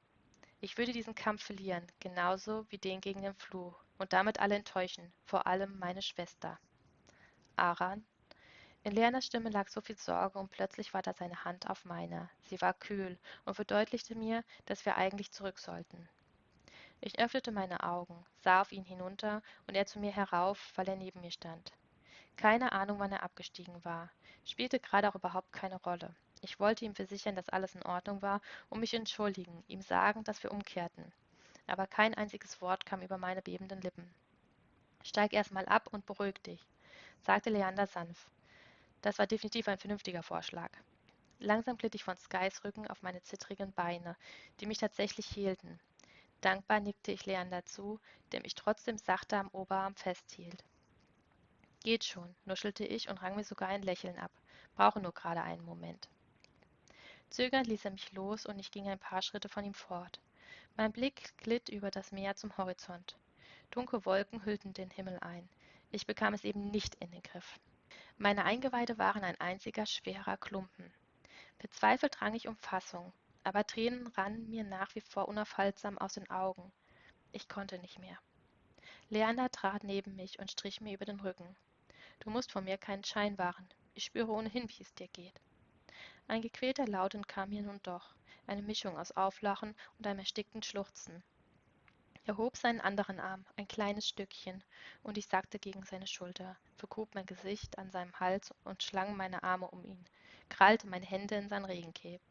Ich 0.60 0.78
würde 0.78 0.92
diesen 0.92 1.14
Kampf 1.14 1.44
verlieren, 1.44 1.86
genauso 2.00 2.64
wie 2.70 2.78
den 2.78 3.00
gegen 3.00 3.22
den 3.22 3.34
Fluch, 3.34 3.78
und 3.98 4.12
damit 4.12 4.40
alle 4.40 4.54
enttäuschen, 4.54 5.12
vor 5.24 5.46
allem 5.46 5.78
meine 5.78 6.02
Schwester. 6.02 6.58
Aran? 7.56 8.06
In 8.82 8.92
Lernas 8.92 9.24
Stimme 9.26 9.50
lag 9.50 9.68
so 9.68 9.80
viel 9.80 9.96
Sorge 9.96 10.38
und 10.38 10.50
plötzlich 10.50 10.92
war 10.92 11.02
da 11.02 11.14
seine 11.14 11.44
Hand 11.44 11.68
auf 11.70 11.84
meiner. 11.84 12.30
Sie 12.42 12.60
war 12.60 12.74
kühl 12.74 13.18
und 13.44 13.54
verdeutlichte 13.54 14.14
mir, 14.14 14.44
dass 14.66 14.84
wir 14.84 14.96
eigentlich 14.96 15.32
zurück 15.32 15.58
sollten. 15.58 16.08
Ich 17.00 17.18
öffnete 17.18 17.52
meine 17.52 17.82
Augen, 17.82 18.24
sah 18.42 18.60
auf 18.62 18.72
ihn 18.72 18.84
hinunter 18.84 19.42
und 19.66 19.74
er 19.74 19.86
zu 19.86 19.98
mir 19.98 20.12
herauf, 20.12 20.72
weil 20.74 20.88
er 20.88 20.96
neben 20.96 21.20
mir 21.20 21.30
stand. 21.30 21.72
Keine 22.36 22.72
Ahnung, 22.72 22.98
wann 22.98 23.12
er 23.12 23.22
abgestiegen 23.22 23.84
war, 23.84 24.10
spielte 24.44 24.80
gerade 24.80 25.08
auch 25.08 25.14
überhaupt 25.14 25.52
keine 25.52 25.80
Rolle. 25.82 26.14
Ich 26.40 26.60
wollte 26.60 26.84
ihm 26.84 26.94
versichern, 26.94 27.36
dass 27.36 27.48
alles 27.48 27.74
in 27.74 27.82
Ordnung 27.84 28.20
war 28.22 28.40
und 28.68 28.80
mich 28.80 28.92
entschuldigen, 28.94 29.64
ihm 29.68 29.80
sagen, 29.82 30.24
dass 30.24 30.42
wir 30.42 30.52
umkehrten. 30.52 31.12
Aber 31.66 31.86
kein 31.86 32.14
einziges 32.14 32.60
Wort 32.60 32.84
kam 32.84 33.02
über 33.02 33.18
meine 33.18 33.40
bebenden 33.40 33.80
Lippen. 33.80 34.12
Steig 35.02 35.32
erst 35.32 35.52
mal 35.52 35.66
ab 35.66 35.88
und 35.92 36.06
beruhig 36.06 36.34
dich, 36.42 36.66
sagte 37.22 37.50
Leander 37.50 37.86
sanft. 37.86 38.28
Das 39.00 39.18
war 39.18 39.26
definitiv 39.26 39.68
ein 39.68 39.78
vernünftiger 39.78 40.22
Vorschlag. 40.22 40.70
Langsam 41.38 41.76
glitt 41.76 41.94
ich 41.94 42.04
von 42.04 42.16
Skys 42.16 42.64
Rücken 42.64 42.86
auf 42.86 43.02
meine 43.02 43.22
zittrigen 43.22 43.72
Beine, 43.72 44.16
die 44.60 44.66
mich 44.66 44.78
tatsächlich 44.78 45.26
hielten. 45.26 45.78
Dankbar 46.44 46.80
nickte 46.80 47.10
ich 47.10 47.24
Leander 47.24 47.64
zu, 47.64 47.98
der 48.32 48.42
mich 48.42 48.54
trotzdem 48.54 48.98
sachte 48.98 49.38
am 49.38 49.48
Oberarm 49.48 49.94
festhielt. 49.94 50.62
Geht 51.82 52.04
schon, 52.04 52.34
nuschelte 52.44 52.84
ich 52.84 53.08
und 53.08 53.22
rang 53.22 53.34
mir 53.34 53.44
sogar 53.44 53.70
ein 53.70 53.80
Lächeln 53.80 54.18
ab. 54.18 54.30
Brauche 54.76 55.00
nur 55.00 55.12
gerade 55.12 55.40
einen 55.40 55.64
Moment. 55.64 56.06
Zögernd 57.30 57.66
ließ 57.66 57.86
er 57.86 57.92
mich 57.92 58.12
los 58.12 58.44
und 58.44 58.58
ich 58.58 58.70
ging 58.70 58.86
ein 58.88 58.98
paar 58.98 59.22
Schritte 59.22 59.48
von 59.48 59.64
ihm 59.64 59.72
fort. 59.72 60.20
Mein 60.76 60.92
Blick 60.92 61.34
glitt 61.38 61.70
über 61.70 61.90
das 61.90 62.12
Meer 62.12 62.36
zum 62.36 62.54
Horizont. 62.58 63.16
Dunkle 63.70 64.04
Wolken 64.04 64.44
hüllten 64.44 64.74
den 64.74 64.90
Himmel 64.90 65.18
ein. 65.20 65.48
Ich 65.92 66.06
bekam 66.06 66.34
es 66.34 66.44
eben 66.44 66.70
nicht 66.70 66.94
in 66.96 67.10
den 67.10 67.22
Griff. 67.22 67.58
Meine 68.18 68.44
Eingeweide 68.44 68.98
waren 68.98 69.24
ein 69.24 69.40
einziger 69.40 69.86
schwerer 69.86 70.36
Klumpen. 70.36 70.92
Verzweifelt 71.58 72.20
rang 72.20 72.34
ich 72.34 72.48
um 72.48 72.56
Fassung, 72.58 73.14
aber 73.44 73.66
Tränen 73.66 74.06
rannen 74.08 74.48
mir 74.48 74.64
nach 74.64 74.94
wie 74.94 75.00
vor 75.00 75.28
unaufhaltsam 75.28 75.98
aus 75.98 76.14
den 76.14 76.28
Augen. 76.30 76.72
Ich 77.32 77.48
konnte 77.48 77.78
nicht 77.78 77.98
mehr. 77.98 78.18
Leander 79.10 79.50
trat 79.50 79.84
neben 79.84 80.16
mich 80.16 80.38
und 80.38 80.50
strich 80.50 80.80
mir 80.80 80.94
über 80.94 81.04
den 81.04 81.20
Rücken. 81.20 81.56
Du 82.20 82.30
musst 82.30 82.52
von 82.52 82.64
mir 82.64 82.78
keinen 82.78 83.04
Schein 83.04 83.36
wahren. 83.38 83.68
Ich 83.92 84.04
spüre 84.04 84.32
ohnehin, 84.32 84.68
wie 84.68 84.82
es 84.82 84.94
dir 84.94 85.08
geht. 85.08 85.40
Ein 86.26 86.42
gequälter 86.42 86.86
Laut 86.86 87.14
entkam 87.14 87.50
mir 87.50 87.62
nun 87.62 87.80
doch, 87.82 88.14
eine 88.46 88.62
Mischung 88.62 88.96
aus 88.96 89.12
Auflachen 89.12 89.74
und 89.98 90.06
einem 90.06 90.20
erstickten 90.20 90.62
Schluchzen. 90.62 91.22
Er 92.26 92.38
hob 92.38 92.56
seinen 92.56 92.80
anderen 92.80 93.20
Arm, 93.20 93.44
ein 93.56 93.68
kleines 93.68 94.08
Stückchen, 94.08 94.64
und 95.02 95.18
ich 95.18 95.26
sackte 95.26 95.58
gegen 95.58 95.84
seine 95.84 96.06
Schulter, 96.06 96.56
vergrub 96.78 97.14
mein 97.14 97.26
Gesicht 97.26 97.76
an 97.78 97.90
seinem 97.90 98.18
Hals 98.18 98.54
und 98.64 98.82
schlang 98.82 99.14
meine 99.14 99.42
Arme 99.42 99.68
um 99.70 99.84
ihn, 99.84 100.02
krallte 100.48 100.86
meine 100.86 101.04
Hände 101.04 101.34
in 101.34 101.50
sein 101.50 101.66
Regencape. 101.66 102.22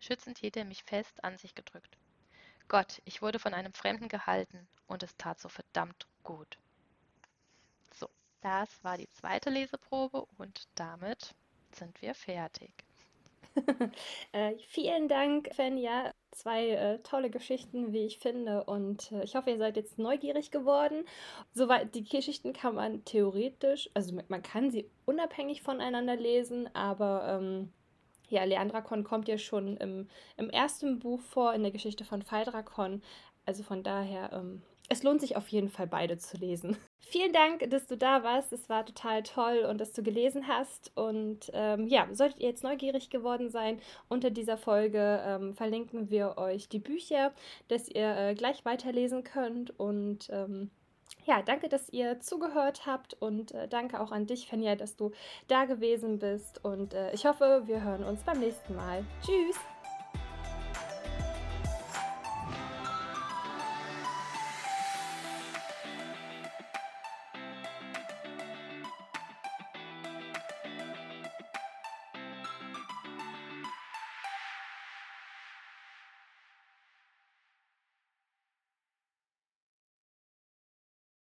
Schützend 0.00 0.38
hielt 0.38 0.56
er 0.56 0.64
mich 0.64 0.84
fest 0.84 1.22
an 1.24 1.38
sich 1.38 1.54
gedrückt. 1.54 1.96
Gott, 2.68 3.00
ich 3.04 3.22
wurde 3.22 3.38
von 3.38 3.54
einem 3.54 3.72
Fremden 3.72 4.08
gehalten, 4.08 4.68
und 4.88 5.02
es 5.02 5.16
tat 5.16 5.38
so 5.38 5.48
verdammt 5.48 6.06
gut. 6.24 6.58
So, 7.94 8.08
das 8.40 8.82
war 8.82 8.96
die 8.96 9.10
zweite 9.10 9.50
Leseprobe 9.50 10.26
und 10.38 10.66
damit 10.74 11.34
sind 11.72 12.00
wir 12.02 12.14
fertig. 12.14 12.72
äh, 14.32 14.54
vielen 14.68 15.08
Dank, 15.08 15.54
Fenja. 15.54 16.12
Zwei 16.30 16.68
äh, 16.70 16.98
tolle 17.00 17.30
Geschichten, 17.30 17.92
wie 17.92 18.04
ich 18.06 18.18
finde. 18.18 18.64
Und 18.64 19.10
äh, 19.12 19.24
ich 19.24 19.34
hoffe, 19.34 19.50
ihr 19.50 19.58
seid 19.58 19.76
jetzt 19.76 19.98
neugierig 19.98 20.50
geworden. 20.50 21.04
Soweit 21.52 21.94
die 21.94 22.04
Geschichten 22.04 22.52
kann 22.52 22.74
man 22.76 23.04
theoretisch, 23.04 23.90
also 23.94 24.16
man 24.28 24.42
kann 24.42 24.70
sie 24.70 24.88
unabhängig 25.06 25.62
voneinander 25.62 26.16
lesen, 26.16 26.72
aber 26.74 27.40
ähm, 27.40 27.72
ja, 28.28 28.44
Leandrakon 28.44 29.04
kommt 29.04 29.28
ja 29.28 29.38
schon 29.38 29.76
im, 29.76 30.08
im 30.36 30.50
ersten 30.50 30.98
Buch 30.98 31.20
vor, 31.20 31.54
in 31.54 31.62
der 31.62 31.72
Geschichte 31.72 32.04
von 32.04 32.22
Phaedrakon. 32.22 33.02
Also 33.46 33.62
von 33.62 33.82
daher 33.82 34.32
ähm, 34.32 34.62
es 34.90 35.02
lohnt 35.02 35.20
sich 35.20 35.36
auf 35.36 35.48
jeden 35.48 35.68
Fall 35.68 35.86
beide 35.86 36.16
zu 36.16 36.38
lesen. 36.38 36.76
Vielen 37.00 37.32
Dank, 37.32 37.68
dass 37.70 37.86
du 37.86 37.96
da 37.96 38.22
warst. 38.22 38.52
Es 38.52 38.68
war 38.68 38.84
total 38.84 39.22
toll 39.22 39.66
und 39.68 39.78
dass 39.78 39.92
du 39.92 40.02
gelesen 40.02 40.48
hast. 40.48 40.92
Und 40.94 41.50
ähm, 41.52 41.86
ja, 41.86 42.08
solltet 42.12 42.40
ihr 42.40 42.48
jetzt 42.48 42.64
neugierig 42.64 43.10
geworden 43.10 43.50
sein, 43.50 43.80
unter 44.08 44.30
dieser 44.30 44.56
Folge 44.56 45.22
ähm, 45.24 45.54
verlinken 45.54 46.10
wir 46.10 46.36
euch 46.38 46.68
die 46.68 46.78
Bücher, 46.78 47.32
dass 47.68 47.88
ihr 47.88 48.16
äh, 48.16 48.34
gleich 48.34 48.64
weiterlesen 48.64 49.24
könnt. 49.24 49.78
Und 49.78 50.28
ähm, 50.30 50.70
ja, 51.28 51.42
danke, 51.42 51.68
dass 51.68 51.90
ihr 51.90 52.20
zugehört 52.20 52.86
habt 52.86 53.14
und 53.20 53.52
äh, 53.52 53.68
danke 53.68 54.00
auch 54.00 54.12
an 54.12 54.26
dich, 54.26 54.48
Fenja, 54.48 54.76
dass 54.76 54.96
du 54.96 55.12
da 55.46 55.66
gewesen 55.66 56.18
bist. 56.18 56.64
Und 56.64 56.94
äh, 56.94 57.12
ich 57.12 57.26
hoffe, 57.26 57.62
wir 57.66 57.84
hören 57.84 58.02
uns 58.02 58.22
beim 58.22 58.40
nächsten 58.40 58.74
Mal. 58.74 59.04
Tschüss! 59.24 59.58